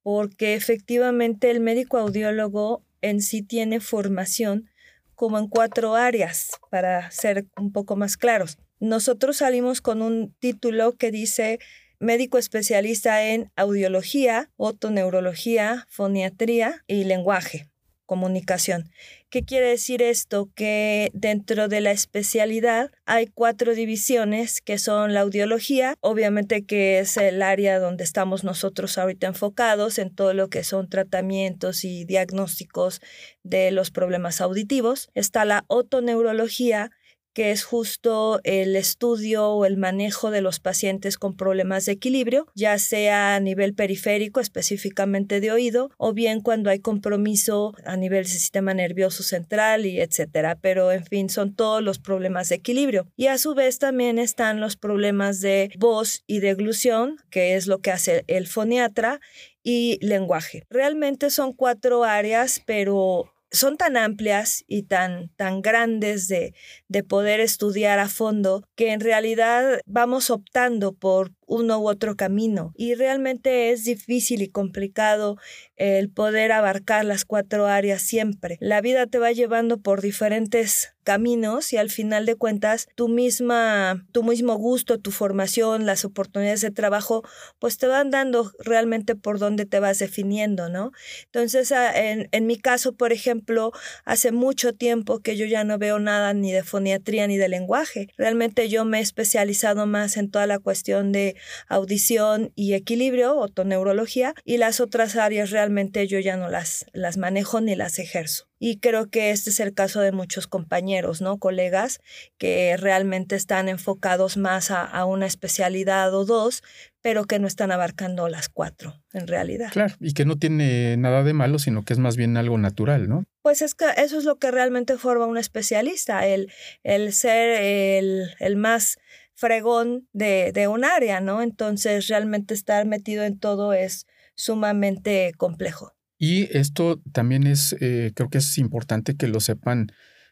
porque 0.03 0.53
efectivamente 0.53 1.49
el 1.49 1.59
médico 1.59 1.97
audiólogo 1.97 2.83
en 3.01 3.21
sí 3.21 3.41
tiene 3.41 3.79
formación 3.79 4.69
como 5.15 5.39
en 5.39 5.47
cuatro 5.47 5.95
áreas, 5.95 6.51
para 6.69 7.09
ser 7.09 7.47
un 7.57 7.71
poco 7.71 7.95
más 7.95 8.17
claros. 8.17 8.57
Nosotros 8.79 9.37
salimos 9.37 9.81
con 9.81 10.01
un 10.01 10.35
título 10.39 10.93
que 10.93 11.09
dice 11.09 11.59
médico 11.99 12.37
especialista 12.37 13.23
en 13.23 13.51
audiología, 13.55 14.49
otoneurología, 14.57 15.85
foniatría 15.89 16.83
y 16.87 17.03
lenguaje, 17.03 17.69
comunicación. 18.05 18.89
¿Qué 19.29 19.43
quiere 19.43 19.67
decir 19.67 20.01
esto? 20.01 20.49
Que 20.55 21.11
dentro 21.13 21.67
de 21.67 21.81
la 21.81 21.91
especialidad 21.91 22.91
hay 23.05 23.27
cuatro 23.27 23.75
divisiones 23.75 24.61
que 24.61 24.77
son 24.77 25.13
la 25.13 25.21
audiología, 25.21 25.95
obviamente 25.99 26.65
que 26.65 26.99
es 26.99 27.17
el 27.17 27.41
área 27.41 27.79
donde 27.79 28.05
estamos 28.05 28.45
nosotros 28.45 28.97
ahorita 28.97 29.27
enfocados 29.27 29.97
en 29.97 30.15
todo 30.15 30.33
lo 30.33 30.49
que 30.49 30.63
son 30.63 30.87
tratamientos 30.89 31.83
y 31.83 32.05
diagnósticos 32.05 33.01
de 33.43 33.71
los 33.71 33.91
problemas 33.91 34.39
auditivos. 34.39 35.09
Está 35.15 35.43
la 35.43 35.65
otoneurología, 35.67 36.91
que 37.35 37.51
es 37.51 37.65
justo 37.65 38.39
el 38.43 38.75
estudio 38.77 39.49
o 39.49 39.65
el 39.65 39.75
manejo 39.77 40.31
de 40.31 40.41
los 40.41 40.59
pacientes 40.59 41.17
con 41.17 41.35
problemas 41.35 41.85
de 41.85 41.91
equilibrio, 41.91 42.47
ya 42.55 42.79
sea 42.79 43.35
a 43.35 43.39
nivel 43.41 43.75
periférico, 43.75 44.39
específicamente 44.39 45.41
de 45.41 45.51
oído, 45.51 45.91
o 45.97 46.13
bien 46.13 46.39
cuando 46.41 46.69
hay 46.69 46.79
compromiso 46.79 47.75
a 47.85 47.97
nivel 47.97 48.15
del 48.15 48.27
sistema 48.27 48.73
nervioso 48.73 49.21
central 49.21 49.85
y 49.85 49.99
etcétera. 49.99 50.57
Pero 50.61 50.93
en 50.93 51.05
fin, 51.05 51.29
son 51.29 51.53
todos 51.53 51.83
los 51.83 51.99
problemas 51.99 52.47
de 52.47 52.55
equilibrio. 52.55 53.07
Y 53.17 53.27
a 53.27 53.37
su 53.37 53.53
vez 53.53 53.77
también 53.77 54.17
están 54.17 54.61
los 54.61 54.77
problemas 54.77 55.41
de 55.41 55.69
voz 55.77 56.23
y 56.27 56.39
de 56.39 56.55
glusión, 56.55 57.17
que 57.29 57.55
es 57.55 57.67
lo 57.67 57.79
que 57.79 57.91
hace 57.91 58.23
el 58.27 58.47
foniatra, 58.47 59.19
y 59.65 59.97
lenguaje. 60.01 60.63
Realmente 60.69 61.31
son 61.31 61.51
cuatro 61.51 62.03
áreas, 62.03 62.61
pero 62.65 63.33
son 63.55 63.77
tan 63.77 63.97
amplias 63.97 64.63
y 64.67 64.83
tan, 64.83 65.29
tan 65.35 65.61
grandes 65.61 66.27
de, 66.27 66.53
de 66.87 67.03
poder 67.03 67.39
estudiar 67.39 67.99
a 67.99 68.09
fondo 68.09 68.67
que 68.75 68.91
en 68.91 68.99
realidad 68.99 69.79
vamos 69.85 70.29
optando 70.29 70.93
por 70.93 71.31
uno 71.47 71.79
u 71.79 71.87
otro 71.87 72.15
camino 72.15 72.73
y 72.75 72.95
realmente 72.95 73.71
es 73.71 73.83
difícil 73.83 74.41
y 74.41 74.49
complicado 74.49 75.37
el 75.75 76.09
poder 76.09 76.51
abarcar 76.51 77.05
las 77.05 77.25
cuatro 77.25 77.67
áreas 77.67 78.01
siempre. 78.01 78.57
La 78.59 78.81
vida 78.81 79.07
te 79.07 79.19
va 79.19 79.31
llevando 79.31 79.77
por 79.77 80.01
diferentes 80.01 80.93
caminos 81.03 81.71
y 81.71 81.77
al 81.77 81.91
final 81.91 82.25
de 82.25 82.35
cuentas 82.35 82.87
tu 82.95 83.07
misma 83.07 84.05
tu 84.11 84.23
mismo 84.23 84.55
gusto, 84.55 84.99
tu 84.99 85.11
formación, 85.11 85.85
las 85.85 86.03
oportunidades 86.03 86.61
de 86.61 86.71
trabajo 86.71 87.23
pues 87.59 87.77
te 87.77 87.87
van 87.87 88.09
dando 88.09 88.51
realmente 88.59 89.15
por 89.15 89.37
dónde 89.37 89.65
te 89.65 89.79
vas 89.79 89.99
definiendo, 89.99 90.67
¿no? 90.67 90.91
Entonces 91.25 91.71
en, 91.71 92.27
en 92.31 92.47
mi 92.47 92.57
caso, 92.57 92.93
por 92.93 93.13
ejemplo, 93.13 93.71
hace 94.03 94.31
mucho 94.31 94.73
tiempo 94.73 95.19
que 95.19 95.37
yo 95.37 95.45
ya 95.45 95.63
no 95.63 95.77
veo 95.77 95.99
nada 95.99 96.33
ni 96.33 96.51
de 96.51 96.63
foniatría 96.63 97.27
ni 97.27 97.37
de 97.37 97.49
lenguaje. 97.49 98.07
Realmente 98.17 98.67
yo 98.69 98.83
me 98.83 98.99
he 98.99 99.01
especializado 99.01 99.85
más 99.85 100.17
en 100.17 100.31
toda 100.31 100.47
la 100.47 100.59
cuestión 100.59 101.11
de 101.11 101.34
audición 101.67 102.51
y 102.55 102.73
equilibrio, 102.73 103.37
otoneurología, 103.37 104.33
y 104.43 104.57
las 104.57 104.79
otras 104.79 105.15
áreas 105.15 105.51
realmente 105.51 106.07
yo 106.07 106.19
ya 106.19 106.37
no 106.37 106.49
las, 106.49 106.85
las 106.93 107.17
manejo 107.17 107.61
ni 107.61 107.75
las 107.75 107.99
ejerzo. 107.99 108.47
Y 108.57 108.79
creo 108.79 109.09
que 109.09 109.31
este 109.31 109.49
es 109.49 109.59
el 109.59 109.73
caso 109.73 109.99
de 109.99 110.11
muchos 110.11 110.47
compañeros, 110.47 111.21
¿no? 111.21 111.37
Colegas 111.37 111.99
que 112.37 112.77
realmente 112.77 113.35
están 113.35 113.67
enfocados 113.67 114.37
más 114.37 114.71
a, 114.71 114.83
a, 114.83 115.05
una 115.05 115.25
especialidad 115.25 116.13
o 116.15 116.25
dos, 116.25 116.63
pero 117.01 117.25
que 117.25 117.37
no 117.37 117.47
están 117.47 117.71
abarcando 117.71 118.29
las 118.29 118.49
cuatro 118.49 119.03
en 119.13 119.27
realidad. 119.27 119.69
Claro, 119.71 119.93
y 119.99 120.13
que 120.13 120.25
no 120.25 120.37
tiene 120.37 120.97
nada 120.97 121.23
de 121.23 121.33
malo, 121.33 121.59
sino 121.59 121.83
que 121.83 121.93
es 121.93 121.99
más 121.99 122.15
bien 122.15 122.37
algo 122.37 122.57
natural, 122.57 123.07
¿no? 123.07 123.25
Pues 123.41 123.61
es 123.61 123.75
que 123.75 123.85
eso 123.97 124.17
es 124.17 124.23
lo 124.23 124.37
que 124.37 124.49
realmente 124.49 124.97
forma 124.97 125.27
un 125.27 125.37
especialista, 125.37 126.25
el, 126.25 126.51
el 126.83 127.13
ser 127.13 127.61
el, 127.61 128.31
el 128.39 128.55
más 128.55 128.97
fregón 129.35 130.07
de, 130.13 130.51
de 130.53 130.67
un 130.67 130.83
área, 130.85 131.21
¿no? 131.21 131.41
Entonces 131.41 132.07
realmente 132.07 132.53
estar 132.53 132.85
metido 132.85 133.23
en 133.23 133.37
todo 133.37 133.73
es 133.73 134.07
sumamente 134.35 135.33
complejo. 135.37 135.93
Y 136.17 136.55
esto 136.57 137.01
también 137.11 137.45
es, 137.45 137.75
eh, 137.81 138.11
creo 138.15 138.29
que 138.29 138.37
es 138.37 138.57
importante 138.57 139.15
que 139.15 139.27
lo 139.27 139.39
sepan 139.39 139.91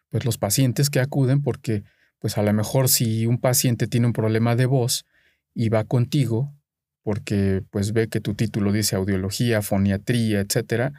pues 0.10 0.25
los 0.25 0.38
pacientes 0.38 0.89
que 0.89 1.00
acuden 1.00 1.41
porque 1.41 1.83
pues 2.19 2.38
a 2.38 2.43
lo 2.43 2.53
mejor 2.53 2.88
si 2.88 3.25
un 3.25 3.39
paciente 3.39 3.88
tiene 3.88 4.07
un 4.07 4.13
problema 4.13 4.55
de 4.55 4.65
voz 4.65 5.05
y 5.53 5.69
va 5.69 5.83
contigo, 5.83 6.55
porque 7.03 7.62
pues 7.69 7.91
ve 7.91 8.07
que 8.07 8.22
tu 8.22 8.33
título 8.33 8.72
dice 8.72 8.95
audiología, 8.95 9.62
foniatría, 9.62 10.39
etcétera. 10.39 10.93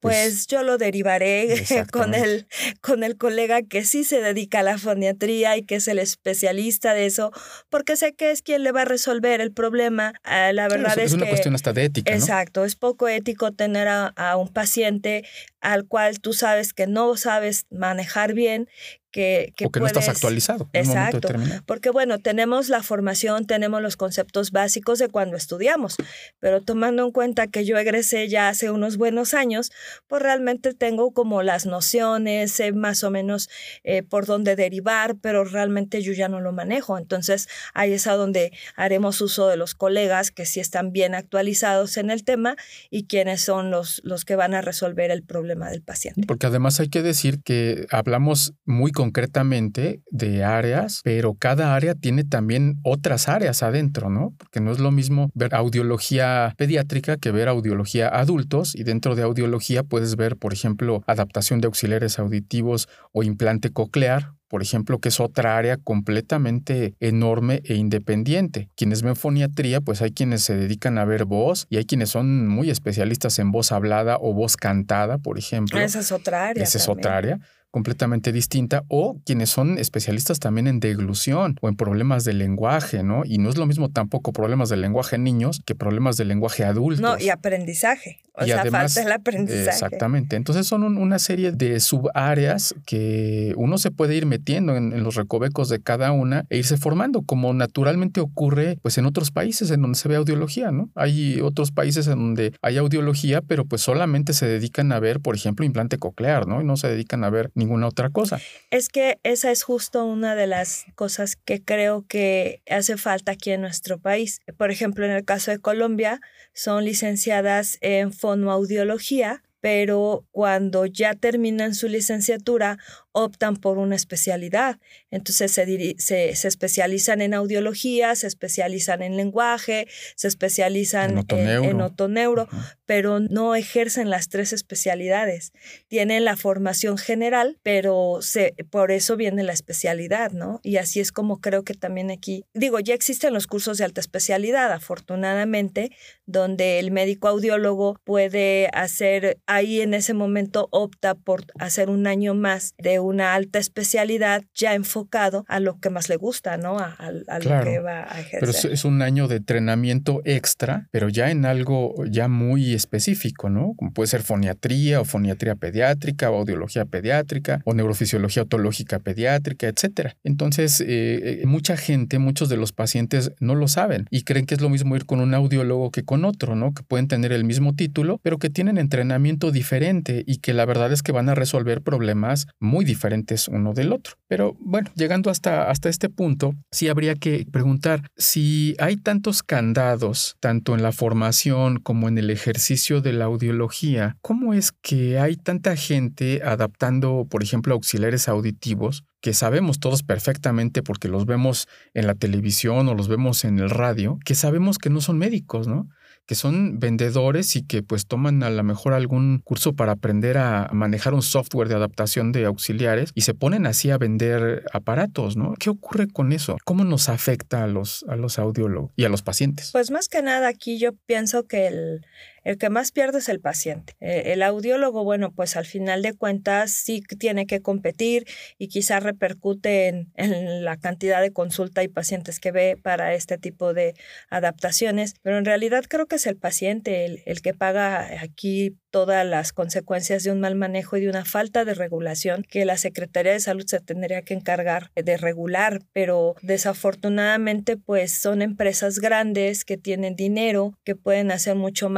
Pues, 0.00 0.16
pues 0.16 0.46
yo 0.46 0.62
lo 0.62 0.78
derivaré 0.78 1.48
con 1.92 2.14
el, 2.14 2.46
con 2.80 3.02
el 3.02 3.16
colega 3.16 3.62
que 3.62 3.84
sí 3.84 4.04
se 4.04 4.20
dedica 4.20 4.60
a 4.60 4.62
la 4.62 4.78
foniatría 4.78 5.56
y 5.56 5.64
que 5.64 5.76
es 5.76 5.88
el 5.88 5.98
especialista 5.98 6.94
de 6.94 7.06
eso, 7.06 7.32
porque 7.68 7.96
sé 7.96 8.14
que 8.14 8.30
es 8.30 8.42
quien 8.42 8.62
le 8.62 8.70
va 8.70 8.82
a 8.82 8.84
resolver 8.84 9.40
el 9.40 9.52
problema. 9.52 10.12
Ah, 10.22 10.52
la 10.52 10.68
verdad 10.68 10.96
es, 10.96 11.06
es, 11.06 11.12
una 11.14 11.26
cuestión 11.26 11.56
hasta 11.56 11.72
de 11.72 11.86
ética. 11.86 12.14
Exacto, 12.14 12.64
es 12.64 12.76
poco 12.76 13.08
ético 13.08 13.50
tener 13.50 13.88
a, 13.88 14.06
a 14.06 14.36
un 14.36 14.48
paciente 14.48 15.24
al 15.60 15.86
cual 15.86 16.20
tú 16.20 16.32
sabes 16.32 16.72
que 16.72 16.86
no 16.86 17.16
sabes 17.16 17.66
manejar 17.70 18.34
bien, 18.34 18.68
que, 19.10 19.52
que, 19.56 19.66
o 19.66 19.70
que 19.70 19.80
no 19.80 19.86
estás 19.86 20.08
actualizado. 20.08 20.68
Exacto. 20.72 21.28
Porque 21.66 21.90
bueno, 21.90 22.18
tenemos 22.18 22.68
la 22.68 22.82
formación, 22.82 23.46
tenemos 23.46 23.80
los 23.80 23.96
conceptos 23.96 24.50
básicos 24.50 24.98
de 24.98 25.08
cuando 25.08 25.36
estudiamos, 25.36 25.96
pero 26.40 26.62
tomando 26.62 27.04
en 27.04 27.12
cuenta 27.12 27.46
que 27.46 27.64
yo 27.64 27.78
egresé 27.78 28.28
ya 28.28 28.48
hace 28.48 28.70
unos 28.70 28.96
buenos 28.96 29.34
años, 29.34 29.70
pues 30.06 30.22
realmente 30.22 30.74
tengo 30.74 31.12
como 31.12 31.42
las 31.42 31.66
nociones, 31.66 32.52
sé 32.52 32.72
más 32.72 33.04
o 33.04 33.10
menos 33.10 33.48
eh, 33.84 34.02
por 34.02 34.26
dónde 34.26 34.56
derivar, 34.56 35.16
pero 35.20 35.44
realmente 35.44 36.02
yo 36.02 36.12
ya 36.12 36.28
no 36.28 36.40
lo 36.40 36.52
manejo. 36.52 36.98
Entonces 36.98 37.48
ahí 37.74 37.92
es 37.92 38.06
a 38.06 38.14
donde 38.14 38.52
haremos 38.76 39.20
uso 39.20 39.48
de 39.48 39.56
los 39.56 39.74
colegas 39.74 40.30
que 40.30 40.46
sí 40.46 40.60
están 40.60 40.92
bien 40.92 41.14
actualizados 41.14 41.96
en 41.96 42.10
el 42.10 42.24
tema 42.24 42.56
y 42.90 43.06
quienes 43.06 43.40
son 43.40 43.70
los, 43.70 44.00
los 44.04 44.24
que 44.24 44.36
van 44.36 44.54
a 44.54 44.60
resolver 44.60 45.10
el 45.10 45.22
problema 45.22 45.70
del 45.70 45.82
paciente. 45.82 46.22
Porque 46.26 46.46
además 46.46 46.80
hay 46.80 46.88
que 46.88 47.02
decir 47.02 47.42
que 47.42 47.86
hablamos 47.90 48.54
muy 48.64 48.92
concretamente 48.98 50.02
de 50.10 50.42
áreas, 50.42 51.02
pero 51.04 51.34
cada 51.34 51.76
área 51.76 51.94
tiene 51.94 52.24
también 52.24 52.80
otras 52.82 53.28
áreas 53.28 53.62
adentro, 53.62 54.10
¿no? 54.10 54.34
Porque 54.36 54.58
no 54.58 54.72
es 54.72 54.80
lo 54.80 54.90
mismo 54.90 55.30
ver 55.34 55.54
audiología 55.54 56.52
pediátrica 56.56 57.16
que 57.16 57.30
ver 57.30 57.46
audiología 57.46 58.08
adultos 58.08 58.74
y 58.74 58.82
dentro 58.82 59.14
de 59.14 59.22
audiología 59.22 59.84
puedes 59.84 60.16
ver, 60.16 60.36
por 60.36 60.52
ejemplo, 60.52 61.04
adaptación 61.06 61.60
de 61.60 61.66
auxiliares 61.66 62.18
auditivos 62.18 62.88
o 63.12 63.22
implante 63.22 63.70
coclear 63.70 64.32
por 64.50 64.62
ejemplo, 64.62 64.98
que 64.98 65.10
es 65.10 65.20
otra 65.20 65.58
área 65.58 65.76
completamente 65.76 66.94
enorme 67.00 67.60
e 67.66 67.74
independiente. 67.74 68.70
Quienes 68.76 69.02
ven 69.02 69.14
foniatría, 69.14 69.82
pues 69.82 70.00
hay 70.00 70.12
quienes 70.12 70.40
se 70.40 70.56
dedican 70.56 70.96
a 70.96 71.04
ver 71.04 71.26
voz 71.26 71.66
y 71.68 71.76
hay 71.76 71.84
quienes 71.84 72.08
son 72.08 72.48
muy 72.48 72.70
especialistas 72.70 73.38
en 73.40 73.52
voz 73.52 73.72
hablada 73.72 74.16
o 74.18 74.32
voz 74.32 74.56
cantada, 74.56 75.18
por 75.18 75.36
ejemplo. 75.36 75.78
Esa 75.78 76.00
es 76.00 76.12
otra 76.12 76.48
área. 76.48 76.64
Esa 76.64 76.78
es 76.78 76.88
otra 76.88 77.18
área 77.18 77.40
completamente 77.70 78.32
distinta 78.32 78.84
o 78.88 79.20
quienes 79.24 79.50
son 79.50 79.78
especialistas 79.78 80.40
también 80.40 80.66
en 80.66 80.80
deglución 80.80 81.56
o 81.60 81.68
en 81.68 81.76
problemas 81.76 82.24
de 82.24 82.32
lenguaje, 82.32 83.02
¿no? 83.02 83.22
Y 83.24 83.38
no 83.38 83.50
es 83.50 83.56
lo 83.56 83.66
mismo 83.66 83.90
tampoco 83.90 84.32
problemas 84.32 84.68
de 84.68 84.76
lenguaje 84.76 85.16
en 85.16 85.24
niños 85.24 85.60
que 85.64 85.74
problemas 85.74 86.16
de 86.16 86.24
lenguaje 86.24 86.64
adultos. 86.64 87.00
No, 87.00 87.18
y 87.18 87.28
aprendizaje. 87.28 88.20
O 88.40 88.44
sea, 88.44 88.64
falta 88.70 89.02
el 89.02 89.12
aprendizaje. 89.12 89.70
Exactamente. 89.70 90.36
Entonces 90.36 90.66
son 90.66 90.84
una 90.84 91.18
serie 91.18 91.50
de 91.50 91.80
subáreas 91.80 92.74
que 92.86 93.52
uno 93.56 93.78
se 93.78 93.90
puede 93.90 94.14
ir 94.14 94.26
metiendo 94.26 94.76
en, 94.76 94.92
en, 94.92 95.02
los 95.02 95.16
recovecos 95.16 95.68
de 95.68 95.80
cada 95.80 96.12
una 96.12 96.44
e 96.48 96.58
irse 96.58 96.76
formando, 96.76 97.22
como 97.22 97.52
naturalmente 97.52 98.20
ocurre 98.20 98.78
pues 98.80 98.96
en 98.98 99.06
otros 99.06 99.30
países 99.32 99.70
en 99.70 99.82
donde 99.82 99.98
se 99.98 100.08
ve 100.08 100.16
audiología, 100.16 100.70
¿no? 100.70 100.88
Hay 100.94 101.40
otros 101.40 101.72
países 101.72 102.06
en 102.06 102.18
donde 102.18 102.52
hay 102.62 102.76
audiología, 102.76 103.40
pero 103.42 103.64
pues 103.64 103.82
solamente 103.82 104.32
se 104.32 104.46
dedican 104.46 104.92
a 104.92 105.00
ver, 105.00 105.20
por 105.20 105.34
ejemplo, 105.34 105.66
implante 105.66 105.98
coclear, 105.98 106.46
¿no? 106.46 106.60
Y 106.60 106.64
no 106.64 106.76
se 106.76 106.88
dedican 106.88 107.24
a 107.24 107.30
ver 107.30 107.50
ninguna 107.58 107.88
otra 107.88 108.08
cosa. 108.08 108.40
Es 108.70 108.88
que 108.88 109.18
esa 109.24 109.50
es 109.50 109.62
justo 109.64 110.04
una 110.04 110.34
de 110.34 110.46
las 110.46 110.86
cosas 110.94 111.36
que 111.36 111.62
creo 111.62 112.06
que 112.08 112.62
hace 112.70 112.96
falta 112.96 113.32
aquí 113.32 113.50
en 113.50 113.60
nuestro 113.60 113.98
país. 113.98 114.40
Por 114.56 114.70
ejemplo, 114.70 115.04
en 115.04 115.10
el 115.10 115.24
caso 115.24 115.50
de 115.50 115.58
Colombia, 115.58 116.20
son 116.54 116.84
licenciadas 116.84 117.78
en 117.80 118.12
fonoaudiología, 118.12 119.42
pero 119.60 120.24
cuando 120.30 120.86
ya 120.86 121.14
terminan 121.14 121.74
su 121.74 121.88
licenciatura 121.88 122.78
optan 123.12 123.56
por 123.56 123.78
una 123.78 123.96
especialidad. 123.96 124.78
Entonces 125.10 125.52
se, 125.52 125.94
se, 125.98 126.30
especializan 126.30 127.20
en 127.20 127.34
audiología, 127.34 128.14
se 128.14 128.26
especializan 128.26 129.02
en 129.02 129.16
lenguaje, 129.16 129.88
se 130.14 130.28
especializan 130.28 131.24
en 131.28 131.80
otoneuro, 131.80 132.48
pero 132.86 133.20
no 133.20 133.54
ejercen 133.54 134.10
las 134.10 134.28
tres 134.28 134.52
especialidades. 134.52 135.52
Tienen 135.88 136.24
la 136.24 136.36
formación 136.36 136.98
general, 136.98 137.58
pero 137.62 138.18
se, 138.20 138.54
por 138.70 138.90
eso 138.90 139.16
viene 139.16 139.42
la 139.42 139.52
especialidad, 139.52 140.32
¿no? 140.32 140.60
Y 140.62 140.76
así 140.76 141.00
es 141.00 141.12
como 141.12 141.40
creo 141.40 141.64
que 141.64 141.74
también 141.74 142.10
aquí, 142.10 142.44
digo, 142.54 142.80
ya 142.80 142.94
existen 142.94 143.34
los 143.34 143.46
cursos 143.46 143.78
de 143.78 143.84
alta 143.84 144.00
especialidad, 144.00 144.72
afortunadamente, 144.72 145.90
donde 146.26 146.78
el 146.78 146.90
médico 146.90 147.28
audiólogo 147.28 148.00
puede 148.04 148.68
hacer, 148.72 149.38
ahí 149.46 149.80
en 149.80 149.94
ese 149.94 150.14
momento 150.14 150.68
opta 150.70 151.14
por 151.14 151.44
hacer 151.58 151.90
un 151.90 152.06
año 152.06 152.34
más 152.34 152.74
de 152.78 152.97
una 153.00 153.34
alta 153.34 153.58
especialidad 153.58 154.44
ya 154.54 154.74
enfocado 154.74 155.44
a 155.48 155.60
lo 155.60 155.78
que 155.78 155.90
más 155.90 156.08
le 156.08 156.16
gusta, 156.16 156.56
¿no? 156.56 156.78
A, 156.78 156.96
lo 157.10 157.64
que 157.64 157.78
va 157.78 158.12
a 158.12 158.20
ejercer. 158.20 158.40
Pero 158.40 158.72
es, 158.72 158.84
un 158.84 159.02
año 159.02 159.28
de 159.28 159.36
entrenamiento 159.36 160.22
extra, 160.24 160.88
pero 160.90 161.08
ya 161.08 161.30
en 161.30 161.44
algo 161.44 161.94
ya 162.06 162.28
muy 162.28 162.74
específico, 162.74 163.50
¿no? 163.50 163.74
Como 163.76 163.92
puede 163.92 164.08
ser 164.08 164.22
foniatría 164.22 165.00
o 165.00 165.04
foniatría 165.04 165.54
pediátrica 165.54 166.30
o 166.30 166.38
audiología 166.38 166.84
pediátrica 166.84 167.60
o 167.64 167.74
neurofisiología 167.74 168.44
otológica 168.44 168.98
pediátrica, 168.98 169.68
etcétera. 169.68 170.16
Entonces, 170.24 170.80
eh, 170.80 170.86
eh, 170.88 171.46
mucha 171.46 171.76
gente, 171.76 172.18
muchos 172.18 172.48
de 172.48 172.56
los 172.56 172.72
pacientes 172.72 173.32
no 173.40 173.54
lo 173.54 173.68
saben 173.68 174.06
y 174.10 174.22
creen 174.22 174.46
que 174.46 174.54
es 174.54 174.60
lo 174.60 174.68
mismo 174.68 174.96
ir 174.96 175.06
con 175.06 175.20
un 175.20 175.34
audiólogo 175.34 175.90
que 175.90 176.04
con 176.04 176.24
otro, 176.24 176.54
¿no? 176.56 176.72
Que 176.74 176.82
pueden 176.82 177.08
tener 177.08 177.32
el 177.32 177.44
mismo 177.44 177.74
título, 177.74 178.20
pero 178.22 178.38
que 178.38 178.50
tienen 178.50 178.78
entrenamiento 178.78 179.50
diferente 179.50 180.24
y 180.26 180.38
que 180.38 180.54
la 180.54 180.64
verdad 180.64 180.92
es 180.92 181.02
que 181.02 181.12
van 181.12 181.28
a 181.28 181.34
resolver 181.34 181.82
problemas 181.82 182.46
muy 182.60 182.84
diferentes 182.88 183.46
uno 183.46 183.74
del 183.74 183.92
otro. 183.92 184.14
Pero 184.26 184.56
bueno, 184.58 184.90
llegando 184.96 185.30
hasta, 185.30 185.70
hasta 185.70 185.88
este 185.88 186.08
punto, 186.08 186.54
sí 186.72 186.88
habría 186.88 187.14
que 187.14 187.46
preguntar 187.52 188.02
si 188.16 188.74
hay 188.78 188.96
tantos 188.96 189.42
candados, 189.42 190.36
tanto 190.40 190.74
en 190.74 190.82
la 190.82 190.92
formación 190.92 191.78
como 191.78 192.08
en 192.08 192.18
el 192.18 192.30
ejercicio 192.30 193.00
de 193.00 193.12
la 193.12 193.26
audiología, 193.26 194.16
¿cómo 194.22 194.54
es 194.54 194.72
que 194.72 195.18
hay 195.18 195.36
tanta 195.36 195.76
gente 195.76 196.40
adaptando, 196.42 197.26
por 197.30 197.42
ejemplo, 197.42 197.74
auxiliares 197.74 198.28
auditivos 198.28 199.04
que 199.20 199.34
sabemos 199.34 199.80
todos 199.80 200.02
perfectamente 200.02 200.82
porque 200.82 201.08
los 201.08 201.26
vemos 201.26 201.66
en 201.94 202.06
la 202.06 202.14
televisión 202.14 202.88
o 202.88 202.94
los 202.94 203.08
vemos 203.08 203.44
en 203.44 203.58
el 203.58 203.70
radio, 203.70 204.18
que 204.24 204.34
sabemos 204.34 204.78
que 204.78 204.90
no 204.90 205.00
son 205.00 205.18
médicos, 205.18 205.66
¿no? 205.66 205.88
que 206.28 206.34
son 206.34 206.78
vendedores 206.78 207.56
y 207.56 207.66
que 207.66 207.82
pues 207.82 208.06
toman 208.06 208.42
a 208.42 208.50
lo 208.50 208.62
mejor 208.62 208.92
algún 208.92 209.40
curso 209.42 209.72
para 209.72 209.92
aprender 209.92 210.36
a 210.36 210.68
manejar 210.74 211.14
un 211.14 211.22
software 211.22 211.68
de 211.68 211.74
adaptación 211.74 212.32
de 212.32 212.44
auxiliares 212.44 213.12
y 213.14 213.22
se 213.22 213.32
ponen 213.32 213.66
así 213.66 213.90
a 213.90 213.96
vender 213.96 214.62
aparatos, 214.74 215.38
¿no? 215.38 215.54
¿Qué 215.58 215.70
ocurre 215.70 216.06
con 216.06 216.32
eso? 216.32 216.58
¿Cómo 216.66 216.84
nos 216.84 217.08
afecta 217.08 217.64
a 217.64 217.66
los, 217.66 218.04
a 218.08 218.16
los 218.16 218.38
audiólogos 218.38 218.90
y 218.94 219.04
a 219.04 219.08
los 219.08 219.22
pacientes? 219.22 219.70
Pues 219.72 219.90
más 219.90 220.08
que 220.08 220.20
nada 220.20 220.48
aquí 220.48 220.78
yo 220.78 220.92
pienso 221.06 221.46
que 221.46 221.66
el, 221.68 222.06
el 222.44 222.58
que 222.58 222.70
más 222.70 222.92
pierde 222.92 223.18
es 223.18 223.28
el 223.28 223.40
paciente. 223.40 223.94
Eh, 224.00 224.32
el 224.32 224.42
audiólogo, 224.42 225.04
bueno, 225.04 225.32
pues 225.32 225.56
al 225.56 225.66
final 225.66 226.02
de 226.02 226.14
cuentas 226.14 226.72
sí 226.72 227.02
tiene 227.18 227.46
que 227.46 227.60
competir 227.60 228.26
y 228.58 228.68
quizás 228.68 229.02
repercute 229.02 229.88
en, 229.88 230.12
en, 230.16 230.64
la 230.64 230.76
cantidad 230.76 231.20
de 231.20 231.32
consulta 231.32 231.82
y 231.82 231.88
pacientes 231.88 232.40
que 232.40 232.52
ve 232.52 232.76
para 232.80 233.14
este 233.14 233.38
tipo 233.38 233.74
de 233.74 233.94
adaptaciones, 234.30 235.14
pero 235.22 235.38
en 235.38 235.44
realidad 235.44 235.84
creo 235.88 236.06
que 236.06 236.16
es 236.16 236.26
el 236.26 236.36
paciente 236.36 237.04
el, 237.04 237.22
el 237.26 237.42
que 237.42 237.54
paga 237.54 238.22
aquí 238.22 238.76
todas 238.90 239.26
las 239.26 239.52
consecuencias 239.52 240.24
de 240.24 240.32
un 240.32 240.40
mal 240.40 240.54
manejo 240.54 240.96
y 240.96 241.02
de 241.02 241.08
una 241.08 241.24
falta 241.24 241.64
de 241.64 241.74
regulación 241.74 242.44
que 242.48 242.64
la 242.64 242.76
Secretaría 242.76 243.32
de 243.32 243.40
Salud 243.40 243.64
se 243.66 243.80
tendría 243.80 244.22
que 244.22 244.34
encargar 244.34 244.90
de 244.94 245.16
regular, 245.16 245.80
pero 245.92 246.34
desafortunadamente 246.42 247.76
pues 247.76 248.12
son 248.12 248.42
empresas 248.42 248.98
grandes 248.98 249.64
que 249.64 249.76
tienen 249.76 250.16
dinero, 250.16 250.72
que 250.84 250.96
pueden 250.96 251.30
hacer 251.30 251.54
mucho 251.54 251.88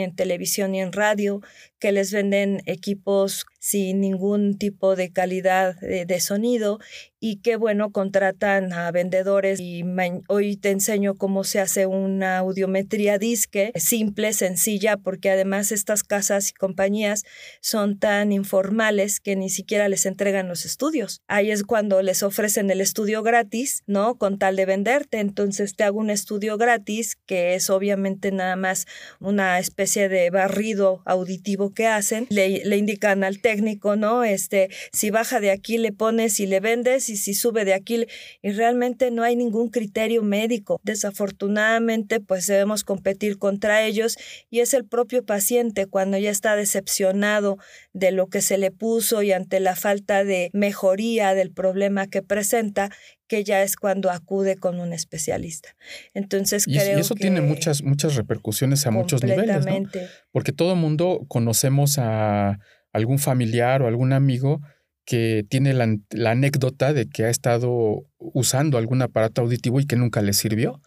en 0.00 0.14
televisión 0.14 0.74
y 0.74 0.80
en 0.80 0.92
radio, 0.92 1.40
que 1.80 1.92
les 1.92 2.12
venden 2.12 2.62
equipos 2.66 3.46
sin 3.58 4.00
ningún 4.00 4.56
tipo 4.56 4.96
de 4.96 5.12
calidad 5.12 5.76
de, 5.80 6.20
sonido 6.20 6.78
y 7.20 7.36
que 7.36 7.56
bueno, 7.56 7.92
contratan 7.92 8.72
a 8.72 8.90
vendedores 8.90 9.60
y 9.60 9.84
hoy 10.28 10.56
te 10.56 10.70
enseño 10.70 11.14
cómo 11.14 11.44
se 11.44 11.60
hace 11.60 11.86
una 11.86 12.38
audiometría 12.38 13.18
disque, 13.18 13.72
simple, 13.74 14.32
sencilla, 14.32 14.96
porque 14.96 15.30
además 15.30 15.72
estas 15.72 16.02
casas 16.02 16.50
y 16.50 16.54
compañías 16.54 17.24
son 17.60 17.98
tan 17.98 18.32
informales 18.32 19.20
que 19.20 19.36
ni 19.36 19.50
siquiera 19.50 19.88
les 19.90 20.06
entregan 20.06 20.48
los 20.48 20.64
estudios. 20.64 21.20
Ahí 21.28 21.50
es 21.50 21.62
cuando 21.62 22.00
les 22.00 22.22
ofrecen 22.22 22.70
el 22.70 22.80
estudio 22.80 23.22
gratis, 23.22 23.82
¿no? 23.86 24.16
Con 24.16 24.38
tal 24.38 24.56
de 24.56 24.64
venderte. 24.64 25.20
Entonces 25.20 25.76
te 25.76 25.84
hago 25.84 25.98
un 25.98 26.10
estudio 26.10 26.56
gratis 26.56 27.18
que 27.26 27.54
es 27.54 27.68
obviamente 27.68 28.32
nada 28.32 28.56
más 28.56 28.86
una 29.20 29.58
especie 29.58 30.08
de 30.08 30.30
barrido 30.30 31.02
auditivo 31.04 31.69
que 31.72 31.86
hacen. 31.86 32.26
Le, 32.30 32.64
le 32.64 32.76
indican 32.76 33.24
al 33.24 33.40
técnico, 33.40 33.96
¿no? 33.96 34.24
Este, 34.24 34.68
si 34.92 35.10
baja 35.10 35.40
de 35.40 35.50
aquí 35.50 35.78
le 35.78 35.92
pones 35.92 36.40
y 36.40 36.46
le 36.46 36.60
vendes 36.60 37.08
y 37.08 37.16
si 37.16 37.34
sube 37.34 37.64
de 37.64 37.74
aquí 37.74 38.06
y 38.42 38.50
realmente 38.52 39.10
no 39.10 39.22
hay 39.22 39.36
ningún 39.36 39.68
criterio 39.68 40.22
médico. 40.22 40.80
Desafortunadamente, 40.82 42.20
pues 42.20 42.46
debemos 42.46 42.84
competir 42.84 43.38
contra 43.38 43.82
ellos 43.84 44.16
y 44.50 44.60
es 44.60 44.74
el 44.74 44.84
propio 44.84 45.24
paciente 45.24 45.86
cuando 45.86 46.18
ya 46.18 46.30
está 46.30 46.56
decepcionado 46.56 47.58
de 47.92 48.12
lo 48.12 48.28
que 48.28 48.42
se 48.42 48.58
le 48.58 48.70
puso 48.70 49.22
y 49.22 49.32
ante 49.32 49.60
la 49.60 49.76
falta 49.76 50.24
de 50.24 50.50
mejoría 50.52 51.34
del 51.34 51.50
problema 51.50 52.06
que 52.06 52.22
presenta, 52.22 52.90
que 53.30 53.44
ya 53.44 53.62
es 53.62 53.76
cuando 53.76 54.10
acude 54.10 54.56
con 54.56 54.80
un 54.80 54.92
especialista. 54.92 55.76
Entonces 56.14 56.66
y, 56.66 56.76
creo 56.76 56.98
y 56.98 57.00
eso 57.00 57.14
tiene 57.14 57.40
muchas 57.40 57.84
muchas 57.84 58.16
repercusiones 58.16 58.84
a 58.88 58.90
muchos 58.90 59.22
niveles, 59.22 59.64
¿no? 59.64 59.88
Porque 60.32 60.50
todo 60.50 60.74
mundo 60.74 61.24
conocemos 61.28 61.98
a 61.98 62.58
algún 62.92 63.20
familiar 63.20 63.82
o 63.82 63.86
algún 63.86 64.12
amigo 64.12 64.60
que 65.04 65.46
tiene 65.48 65.74
la, 65.74 65.86
anécdota 66.28 66.92
de 66.92 67.08
que 67.08 67.24
ha 67.24 67.30
estado 67.30 68.02
usando 68.18 68.78
algún 68.78 69.00
aparato 69.00 69.42
auditivo 69.42 69.78
y 69.78 69.86
que 69.86 69.94
nunca 69.94 70.22
le 70.22 70.32
sirvió. 70.32 70.82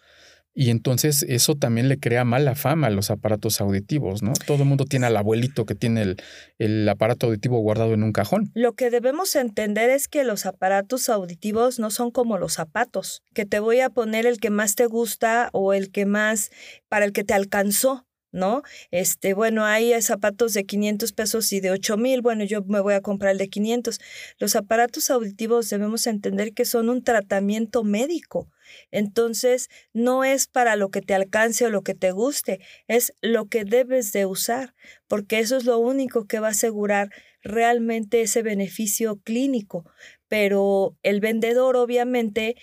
Y 0.56 0.70
entonces 0.70 1.26
eso 1.28 1.56
también 1.56 1.90
le 1.90 2.00
crea 2.00 2.24
mala 2.26 2.54
fama 2.54 2.88
a 2.88 2.92
los 2.92 3.10
aparatos 3.10 3.60
auditivos, 3.60 4.22
¿no? 4.22 4.34
Todo 4.46 4.64
el 4.64 4.70
mundo 4.70 4.86
tiene 4.86 5.08
al 5.08 5.18
abuelito 5.18 5.66
que 5.66 5.74
tiene 5.74 6.04
el, 6.04 6.18
el, 6.60 6.88
aparato 6.88 7.28
auditivo 7.28 7.60
guardado 7.60 7.94
en 7.94 8.04
un 8.04 8.12
cajón. 8.12 8.52
Lo 8.54 8.74
que 8.74 8.92
debemos 8.92 9.36
entender 9.36 9.90
es 9.90 10.08
que 10.08 10.24
los 10.24 10.46
aparatos 10.46 11.10
auditivos 11.10 11.80
no 11.80 11.90
son 11.90 12.12
como 12.12 12.38
los 12.38 12.54
zapatos, 12.54 13.24
que 13.34 13.46
te 13.46 13.60
voy 13.60 13.80
a 13.80 13.90
poner 13.90 14.28
el 14.28 14.40
que 14.40 14.52
más 14.52 14.76
te 14.76 14.86
gusta 14.86 15.50
o 15.54 15.74
el 15.74 15.92
que 15.92 16.06
más 16.06 16.52
para 16.88 17.06
el 17.06 17.14
que 17.14 17.24
te 17.24 17.34
alcanzó. 17.34 18.06
¿No? 18.34 18.64
Este, 18.92 19.34
bueno, 19.34 19.64
hay 19.64 20.00
zapatos 20.02 20.54
de 20.54 20.66
500 20.66 21.14
pesos 21.14 21.54
y 21.54 21.62
de 21.62 21.72
8 21.72 21.96
mil, 21.96 22.22
bueno, 22.22 22.44
yo 22.44 22.64
me 22.66 22.82
voy 22.82 22.96
a 22.96 23.02
comprar 23.02 23.32
el 23.32 23.38
de 23.38 23.48
500. 23.48 24.00
Los 24.40 24.58
aparatos 24.58 25.10
auditivos 25.10 25.70
debemos 25.70 26.06
entender 26.08 26.54
que 26.54 26.66
son 26.66 26.90
un 26.90 27.04
tratamiento 27.04 27.86
médico. 27.86 28.50
Entonces, 28.92 29.70
no 29.94 30.24
es 30.24 30.48
para 30.48 30.76
lo 30.76 30.90
que 30.90 31.02
te 31.02 31.14
alcance 31.14 31.66
o 31.66 31.70
lo 31.70 31.84
que 31.84 31.94
te 31.94 32.12
guste, 32.12 32.60
es 32.88 33.14
lo 33.22 33.46
que 33.48 33.66
debes 33.66 34.12
de 34.12 34.26
usar, 34.26 34.74
porque 35.08 35.40
eso 35.40 35.58
es 35.58 35.66
lo 35.66 35.78
único 35.78 36.26
que 36.26 36.40
va 36.40 36.48
a 36.48 36.52
asegurar 36.52 37.10
realmente 37.44 38.22
ese 38.22 38.42
beneficio 38.42 39.18
clínico. 39.18 39.86
Pero 40.28 40.98
el 41.04 41.20
vendedor, 41.20 41.76
obviamente, 41.76 42.56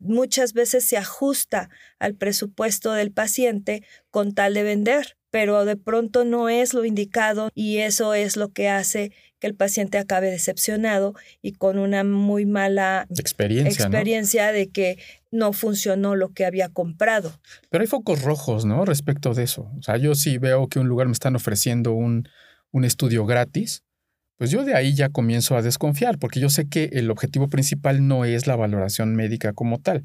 muchas 0.00 0.52
veces 0.52 0.84
se 0.84 0.96
ajusta 0.96 1.70
al 1.98 2.14
presupuesto 2.14 2.92
del 2.92 3.12
paciente 3.12 3.82
con 4.10 4.34
tal 4.34 4.54
de 4.54 4.62
vender 4.62 5.18
pero 5.30 5.64
de 5.64 5.76
pronto 5.76 6.24
no 6.24 6.48
es 6.48 6.74
lo 6.74 6.84
indicado 6.84 7.50
y 7.54 7.78
eso 7.78 8.14
es 8.14 8.36
lo 8.36 8.52
que 8.52 8.68
hace 8.68 9.12
que 9.38 9.46
el 9.46 9.54
paciente 9.54 9.98
acabe 9.98 10.30
decepcionado 10.30 11.14
y 11.42 11.52
con 11.52 11.78
una 11.78 12.02
muy 12.02 12.44
mala 12.44 13.06
experiencia, 13.10 13.84
experiencia 13.84 14.52
de 14.52 14.70
que 14.70 14.98
no 15.30 15.52
funcionó 15.52 16.16
lo 16.16 16.30
que 16.30 16.44
había 16.44 16.70
comprado. 16.70 17.32
Pero 17.70 17.82
hay 17.82 17.88
focos 17.88 18.22
rojos, 18.22 18.64
¿no? 18.64 18.84
Respecto 18.84 19.34
de 19.34 19.44
eso. 19.44 19.70
O 19.78 19.82
sea, 19.82 19.96
yo 19.96 20.14
sí 20.14 20.38
veo 20.38 20.68
que 20.68 20.80
un 20.80 20.88
lugar 20.88 21.06
me 21.06 21.12
están 21.12 21.36
ofreciendo 21.36 21.92
un, 21.92 22.28
un 22.72 22.84
estudio 22.84 23.26
gratis, 23.26 23.84
pues 24.38 24.50
yo 24.50 24.64
de 24.64 24.74
ahí 24.74 24.94
ya 24.94 25.08
comienzo 25.10 25.56
a 25.56 25.62
desconfiar, 25.62 26.18
porque 26.18 26.40
yo 26.40 26.48
sé 26.48 26.68
que 26.68 26.90
el 26.92 27.10
objetivo 27.10 27.48
principal 27.48 28.06
no 28.06 28.24
es 28.24 28.46
la 28.46 28.56
valoración 28.56 29.14
médica 29.14 29.52
como 29.52 29.80
tal, 29.80 30.02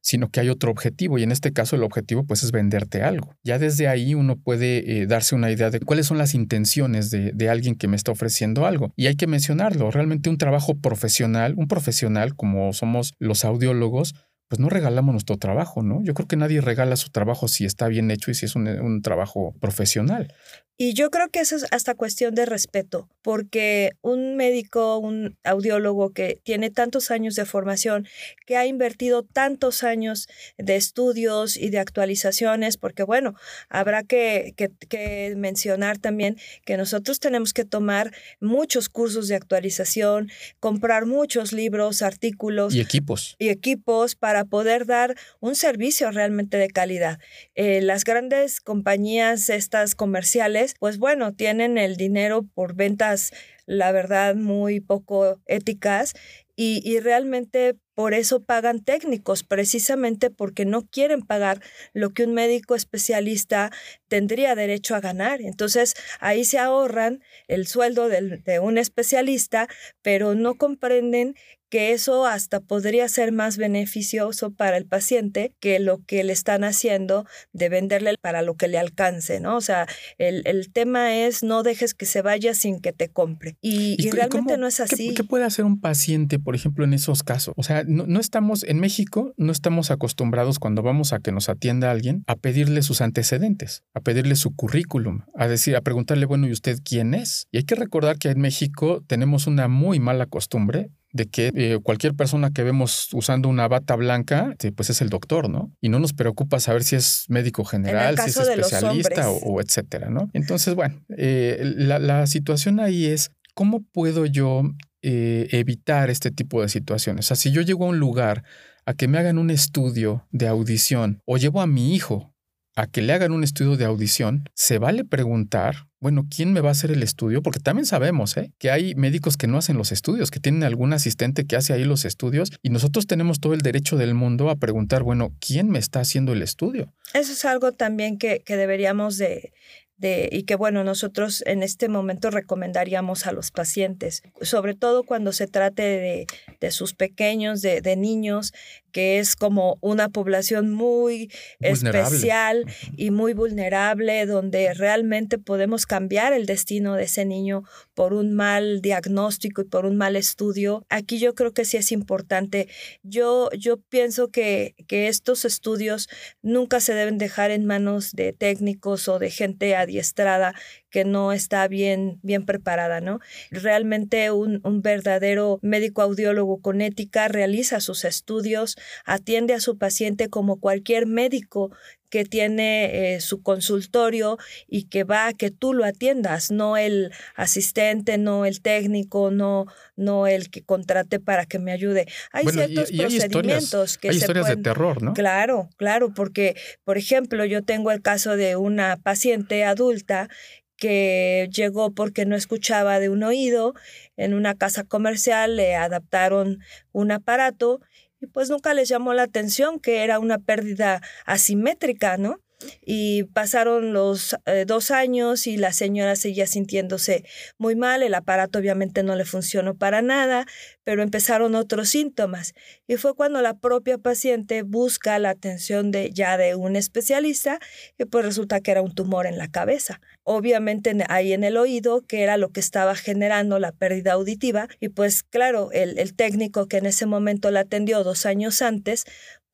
sino 0.00 0.28
que 0.30 0.40
hay 0.40 0.48
otro 0.48 0.70
objetivo 0.70 1.18
y 1.18 1.22
en 1.22 1.32
este 1.32 1.52
caso 1.52 1.74
el 1.74 1.82
objetivo 1.82 2.24
pues 2.24 2.42
es 2.42 2.52
venderte 2.52 3.02
algo. 3.02 3.34
Ya 3.42 3.58
desde 3.58 3.88
ahí 3.88 4.14
uno 4.14 4.36
puede 4.36 5.00
eh, 5.02 5.06
darse 5.06 5.34
una 5.34 5.50
idea 5.50 5.70
de 5.70 5.80
cuáles 5.80 6.06
son 6.06 6.18
las 6.18 6.34
intenciones 6.34 7.10
de, 7.10 7.32
de, 7.32 7.48
alguien 7.48 7.74
que 7.74 7.88
me 7.88 7.96
está 7.96 8.12
ofreciendo 8.12 8.66
algo. 8.66 8.92
Y 8.96 9.06
hay 9.06 9.16
que 9.16 9.26
mencionarlo, 9.26 9.90
realmente 9.90 10.30
un 10.30 10.38
trabajo 10.38 10.74
profesional, 10.76 11.54
un 11.56 11.66
profesional 11.66 12.36
como 12.36 12.72
somos 12.72 13.14
los 13.18 13.44
audiólogos, 13.44 14.14
pues 14.48 14.60
no 14.60 14.68
regalamos 14.68 15.12
nuestro 15.12 15.38
trabajo, 15.38 15.82
¿no? 15.82 16.02
Yo 16.04 16.14
creo 16.14 16.28
que 16.28 16.36
nadie 16.36 16.60
regala 16.60 16.96
su 16.96 17.10
trabajo 17.10 17.48
si 17.48 17.64
está 17.64 17.88
bien 17.88 18.10
hecho 18.10 18.30
y 18.30 18.34
si 18.34 18.46
es 18.46 18.54
un, 18.54 18.68
un 18.68 19.02
trabajo 19.02 19.54
profesional. 19.60 20.32
Y 20.78 20.92
yo 20.92 21.10
creo 21.10 21.30
que 21.30 21.40
eso 21.40 21.56
es 21.56 21.64
hasta 21.70 21.94
cuestión 21.94 22.34
de 22.34 22.44
respeto, 22.44 23.08
porque 23.22 23.92
un 24.02 24.36
médico, 24.36 24.98
un 24.98 25.38
audiólogo 25.42 26.10
que 26.10 26.38
tiene 26.42 26.68
tantos 26.68 27.10
años 27.10 27.34
de 27.34 27.46
formación, 27.46 28.06
que 28.44 28.58
ha 28.58 28.66
invertido 28.66 29.22
tantos 29.22 29.82
años 29.82 30.28
de 30.58 30.76
estudios 30.76 31.56
y 31.56 31.70
de 31.70 31.78
actualizaciones, 31.78 32.76
porque 32.76 33.04
bueno, 33.04 33.34
habrá 33.70 34.02
que, 34.02 34.52
que, 34.54 35.34
mencionar 35.34 35.96
también 35.96 36.36
que 36.66 36.76
nosotros 36.76 37.20
tenemos 37.20 37.54
que 37.54 37.64
tomar 37.64 38.12
muchos 38.38 38.90
cursos 38.90 39.28
de 39.28 39.34
actualización, 39.36 40.28
comprar 40.60 41.06
muchos 41.06 41.54
libros, 41.54 42.02
artículos. 42.02 42.74
Y 42.74 42.80
equipos. 42.80 43.34
Y 43.38 43.48
equipos 43.48 44.14
para 44.14 44.35
poder 44.44 44.86
dar 44.86 45.16
un 45.40 45.54
servicio 45.54 46.10
realmente 46.10 46.56
de 46.56 46.68
calidad. 46.68 47.18
Eh, 47.54 47.80
las 47.80 48.04
grandes 48.04 48.60
compañías, 48.60 49.48
estas 49.48 49.94
comerciales, 49.94 50.74
pues 50.78 50.98
bueno, 50.98 51.34
tienen 51.34 51.78
el 51.78 51.96
dinero 51.96 52.44
por 52.54 52.74
ventas, 52.74 53.32
la 53.66 53.92
verdad, 53.92 54.34
muy 54.36 54.80
poco 54.80 55.40
éticas 55.46 56.14
y, 56.54 56.80
y, 56.84 57.00
realmente 57.00 57.76
por 57.94 58.14
eso 58.14 58.42
pagan 58.42 58.82
técnicos, 58.82 59.42
precisamente 59.42 60.30
porque 60.30 60.64
no 60.64 60.86
quieren 60.86 61.20
pagar 61.22 61.60
lo 61.92 62.10
que 62.10 62.24
un 62.24 62.34
médico 62.34 62.74
especialista 62.74 63.70
tendría 64.08 64.54
derecho 64.54 64.94
a 64.94 65.00
ganar. 65.00 65.40
Entonces 65.42 65.94
ahí 66.20 66.44
se 66.44 66.58
ahorran 66.58 67.22
el 67.46 67.66
sueldo 67.66 68.08
de 68.08 68.58
un 68.60 68.78
especialista, 68.78 69.68
pero 70.02 70.34
no 70.34 70.56
comprenden 70.56 71.36
que 71.68 71.92
eso 71.92 72.26
hasta 72.26 72.60
podría 72.60 73.08
ser 73.08 73.32
más 73.32 73.56
beneficioso 73.56 74.50
para 74.52 74.76
el 74.76 74.86
paciente 74.86 75.54
que 75.60 75.78
lo 75.78 76.04
que 76.04 76.24
le 76.24 76.32
están 76.32 76.64
haciendo 76.64 77.26
de 77.52 77.68
venderle 77.68 78.14
para 78.20 78.42
lo 78.42 78.54
que 78.56 78.68
le 78.68 78.78
alcance, 78.78 79.40
¿no? 79.40 79.56
O 79.56 79.60
sea, 79.60 79.86
el, 80.18 80.44
tema 80.72 81.16
es 81.16 81.42
no 81.42 81.62
dejes 81.62 81.94
que 81.94 82.06
se 82.06 82.22
vaya 82.22 82.54
sin 82.54 82.80
que 82.80 82.92
te 82.92 83.08
compre. 83.08 83.56
Y, 83.60 84.10
realmente 84.10 84.56
no 84.58 84.66
es 84.66 84.80
así. 84.80 85.14
¿qué, 85.14 85.24
puede 85.24 85.44
hacer 85.44 85.64
un 85.64 85.80
paciente, 85.80 86.38
por 86.38 86.54
ejemplo, 86.54 86.84
en 86.84 86.92
esos 86.92 87.22
casos? 87.22 87.54
O 87.56 87.62
sea, 87.62 87.84
no, 87.86 88.06
no, 88.06 88.20
estamos, 88.20 88.64
en 88.64 88.78
México, 88.80 89.32
no 89.36 89.52
estamos 89.52 89.90
acostumbrados 89.90 90.58
cuando 90.58 90.82
vamos 90.82 91.12
a 91.12 91.20
que 91.20 91.32
nos 91.32 91.48
atienda 91.48 91.90
alguien 91.90 92.24
a 92.26 92.36
pedirle 92.36 92.82
sus 92.82 93.00
antecedentes, 93.00 93.84
a 93.94 94.00
pedirle 94.00 94.36
su 94.36 94.54
currículum, 94.54 95.22
a 95.34 95.48
decir, 95.48 95.76
a 95.76 95.80
preguntarle, 95.80 96.26
bueno, 96.26 96.46
¿y 96.46 96.52
usted 96.52 96.78
quién 96.84 97.14
es? 97.14 97.48
Y 97.50 97.58
hay 97.58 97.64
que 97.64 97.74
recordar 97.74 98.18
que 98.18 98.30
en 98.30 98.40
México 98.40 99.02
tenemos 99.06 99.46
una 99.46 99.68
muy 99.68 100.00
mala 100.00 100.26
costumbre 100.26 100.90
de 101.16 101.26
que 101.26 101.50
eh, 101.54 101.78
cualquier 101.82 102.14
persona 102.14 102.50
que 102.50 102.62
vemos 102.62 103.08
usando 103.12 103.48
una 103.48 103.66
bata 103.66 103.96
blanca, 103.96 104.54
pues 104.76 104.90
es 104.90 105.00
el 105.00 105.08
doctor, 105.08 105.48
¿no? 105.48 105.72
Y 105.80 105.88
no 105.88 105.98
nos 105.98 106.12
preocupa 106.12 106.60
saber 106.60 106.84
si 106.84 106.96
es 106.96 107.24
médico 107.28 107.64
general, 107.64 108.18
si 108.18 108.30
es 108.30 108.36
especialista 108.36 109.30
o, 109.30 109.60
etcétera, 109.60 110.10
¿no? 110.10 110.30
Entonces, 110.34 110.74
bueno, 110.74 111.00
eh, 111.16 111.60
la, 111.76 112.26
situación 112.26 112.80
ahí 112.80 113.06
es, 113.06 113.30
¿cómo 113.54 113.82
puedo 113.92 114.26
yo 114.26 114.62
eh, 115.02 115.48
evitar 115.52 116.10
este 116.10 116.30
tipo 116.30 116.60
de 116.60 116.68
situaciones? 116.68 117.26
O 117.26 117.28
sea, 117.28 117.36
si 117.36 117.50
yo 117.50 117.62
llego 117.62 117.86
a 117.86 117.88
un 117.88 117.98
lugar 117.98 118.44
a 118.84 118.94
que 118.94 119.08
me 119.08 119.18
hagan 119.18 119.38
un 119.38 119.50
estudio 119.50 120.26
de 120.30 120.48
audición 120.48 121.22
o 121.24 121.38
llevo 121.38 121.60
a 121.60 121.66
mi 121.66 121.94
hijo 121.94 122.34
a 122.76 122.86
que 122.86 123.00
le 123.00 123.14
hagan 123.14 123.32
un 123.32 123.42
estudio 123.42 123.76
de 123.76 123.86
audición, 123.86 124.44
se 124.54 124.78
vale 124.78 125.04
preguntar, 125.04 125.88
bueno, 126.00 126.26
¿quién 126.34 126.52
me 126.52 126.60
va 126.60 126.68
a 126.68 126.72
hacer 126.72 126.90
el 126.90 127.02
estudio? 127.02 127.42
Porque 127.42 127.60
también 127.60 127.86
sabemos 127.86 128.36
¿eh? 128.36 128.52
que 128.58 128.70
hay 128.70 128.94
médicos 128.94 129.36
que 129.36 129.46
no 129.46 129.58
hacen 129.58 129.78
los 129.78 129.92
estudios, 129.92 130.30
que 130.30 130.40
tienen 130.40 130.62
algún 130.62 130.92
asistente 130.92 131.46
que 131.46 131.56
hace 131.56 131.72
ahí 131.72 131.84
los 131.84 132.04
estudios 132.04 132.50
y 132.62 132.70
nosotros 132.70 133.06
tenemos 133.06 133.40
todo 133.40 133.54
el 133.54 133.60
derecho 133.60 133.96
del 133.96 134.14
mundo 134.14 134.50
a 134.50 134.56
preguntar, 134.56 135.02
bueno, 135.02 135.34
¿quién 135.40 135.70
me 135.70 135.78
está 135.78 136.00
haciendo 136.00 136.32
el 136.32 136.42
estudio? 136.42 136.92
Eso 137.14 137.32
es 137.32 137.44
algo 137.44 137.72
también 137.72 138.18
que, 138.18 138.40
que 138.40 138.56
deberíamos 138.56 139.16
de, 139.16 139.52
de, 139.96 140.28
y 140.30 140.42
que 140.42 140.56
bueno, 140.56 140.84
nosotros 140.84 141.42
en 141.46 141.62
este 141.62 141.88
momento 141.88 142.30
recomendaríamos 142.30 143.26
a 143.26 143.32
los 143.32 143.50
pacientes, 143.50 144.22
sobre 144.42 144.74
todo 144.74 145.04
cuando 145.04 145.32
se 145.32 145.46
trate 145.46 145.82
de, 145.82 146.26
de 146.60 146.70
sus 146.70 146.94
pequeños, 146.94 147.62
de, 147.62 147.80
de, 147.80 147.96
niños, 147.96 148.52
que 148.96 149.18
es 149.18 149.36
como 149.36 149.76
una 149.82 150.08
población 150.08 150.72
muy 150.72 151.30
especial 151.60 152.64
y 152.96 153.10
muy 153.10 153.34
vulnerable, 153.34 154.24
donde 154.24 154.72
realmente 154.72 155.36
podemos 155.36 155.84
cambiar 155.84 156.32
el 156.32 156.46
destino 156.46 156.94
de 156.94 157.02
ese 157.02 157.26
niño 157.26 157.64
por 157.92 158.14
un 158.14 158.32
mal 158.32 158.80
diagnóstico 158.80 159.60
y 159.60 159.64
por 159.66 159.84
un 159.84 159.98
mal 159.98 160.16
estudio. 160.16 160.86
Aquí 160.88 161.18
yo 161.18 161.34
creo 161.34 161.52
que 161.52 161.66
sí 161.66 161.76
es 161.76 161.92
importante. 161.92 162.68
Yo, 163.02 163.50
yo 163.52 163.76
pienso 163.76 164.28
que, 164.30 164.74
que 164.88 165.08
estos 165.08 165.44
estudios 165.44 166.08
nunca 166.40 166.80
se 166.80 166.94
deben 166.94 167.18
dejar 167.18 167.50
en 167.50 167.66
manos 167.66 168.12
de 168.12 168.32
técnicos 168.32 169.08
o 169.08 169.18
de 169.18 169.28
gente 169.28 169.76
adiestrada 169.76 170.54
que 170.90 171.04
no 171.04 171.32
está 171.32 171.66
bien, 171.68 172.18
bien 172.22 172.44
preparada, 172.44 173.00
¿no? 173.00 173.20
Realmente 173.50 174.30
un, 174.30 174.60
un 174.64 174.82
verdadero 174.82 175.58
médico 175.62 176.02
audiólogo 176.02 176.60
con 176.60 176.80
ética 176.80 177.28
realiza 177.28 177.80
sus 177.80 178.04
estudios, 178.04 178.76
atiende 179.04 179.54
a 179.54 179.60
su 179.60 179.78
paciente 179.78 180.28
como 180.28 180.58
cualquier 180.60 181.06
médico 181.06 181.70
que 182.08 182.24
tiene 182.24 183.14
eh, 183.14 183.20
su 183.20 183.42
consultorio 183.42 184.38
y 184.68 184.84
que 184.84 185.04
va 185.04 185.28
a 185.28 185.32
que 185.32 185.50
tú 185.50 185.74
lo 185.74 185.84
atiendas, 185.84 186.50
no 186.50 186.76
el 186.76 187.12
asistente, 187.34 188.18
no 188.18 188.46
el 188.46 188.62
técnico, 188.62 189.30
no, 189.30 189.66
no 189.96 190.26
el 190.26 190.50
que 190.50 190.62
contrate 190.62 191.20
para 191.20 191.46
que 191.46 191.58
me 191.58 191.72
ayude. 191.72 192.06
Hay 192.32 192.46
ciertos 192.46 192.90
procedimientos 192.90 193.98
que 193.98 194.10
hay 194.10 194.16
historias 194.16 194.48
de 194.48 194.56
terror, 194.56 195.02
¿no? 195.02 195.14
Claro, 195.14 195.68
claro, 195.76 196.12
porque, 196.14 196.56
por 196.84 196.96
ejemplo, 196.96 197.44
yo 197.44 197.62
tengo 197.62 197.90
el 197.90 198.02
caso 198.02 198.36
de 198.36 198.56
una 198.56 198.96
paciente 198.96 199.64
adulta 199.64 200.28
que 200.76 201.48
llegó 201.52 201.92
porque 201.92 202.26
no 202.26 202.36
escuchaba 202.36 203.00
de 203.00 203.08
un 203.08 203.22
oído, 203.22 203.74
en 204.16 204.34
una 204.34 204.54
casa 204.54 204.84
comercial 204.84 205.56
le 205.56 205.74
adaptaron 205.76 206.60
un 206.92 207.10
aparato 207.10 207.80
y 208.20 208.26
pues 208.26 208.50
nunca 208.50 208.74
les 208.74 208.88
llamó 208.88 209.12
la 209.14 209.24
atención 209.24 209.80
que 209.80 210.04
era 210.04 210.18
una 210.18 210.38
pérdida 210.38 211.02
asimétrica, 211.26 212.16
¿no? 212.16 212.40
Y 212.80 213.24
pasaron 213.24 213.92
los 213.92 214.34
eh, 214.46 214.64
dos 214.66 214.90
años 214.90 215.46
y 215.46 215.56
la 215.56 215.72
señora 215.72 216.16
seguía 216.16 216.46
sintiéndose 216.46 217.24
muy 217.58 217.76
mal, 217.76 218.02
el 218.02 218.14
aparato 218.14 218.58
obviamente 218.58 219.02
no 219.02 219.14
le 219.14 219.24
funcionó 219.24 219.74
para 219.74 220.00
nada, 220.00 220.46
pero 220.84 221.02
empezaron 221.02 221.54
otros 221.54 221.90
síntomas. 221.90 222.54
Y 222.86 222.96
fue 222.96 223.14
cuando 223.14 223.42
la 223.42 223.58
propia 223.58 223.98
paciente 223.98 224.62
busca 224.62 225.18
la 225.18 225.30
atención 225.30 225.90
de 225.90 226.10
ya 226.12 226.38
de 226.38 226.54
un 226.54 226.76
especialista 226.76 227.58
y 227.98 228.04
pues 228.04 228.24
resulta 228.24 228.60
que 228.60 228.70
era 228.70 228.82
un 228.82 228.94
tumor 228.94 229.26
en 229.26 229.36
la 229.36 229.48
cabeza. 229.48 230.00
Obviamente 230.22 230.96
ahí 231.08 231.32
en 231.32 231.44
el 231.44 231.56
oído, 231.56 232.02
que 232.06 232.22
era 232.22 232.36
lo 232.36 232.50
que 232.50 232.60
estaba 232.60 232.94
generando 232.94 233.58
la 233.58 233.72
pérdida 233.72 234.12
auditiva. 234.12 234.68
Y 234.80 234.88
pues 234.88 235.22
claro, 235.22 235.70
el, 235.72 235.98
el 235.98 236.14
técnico 236.14 236.66
que 236.66 236.78
en 236.78 236.86
ese 236.86 237.06
momento 237.06 237.50
la 237.50 237.60
atendió 237.60 238.02
dos 238.02 238.26
años 238.26 238.62
antes, 238.62 239.04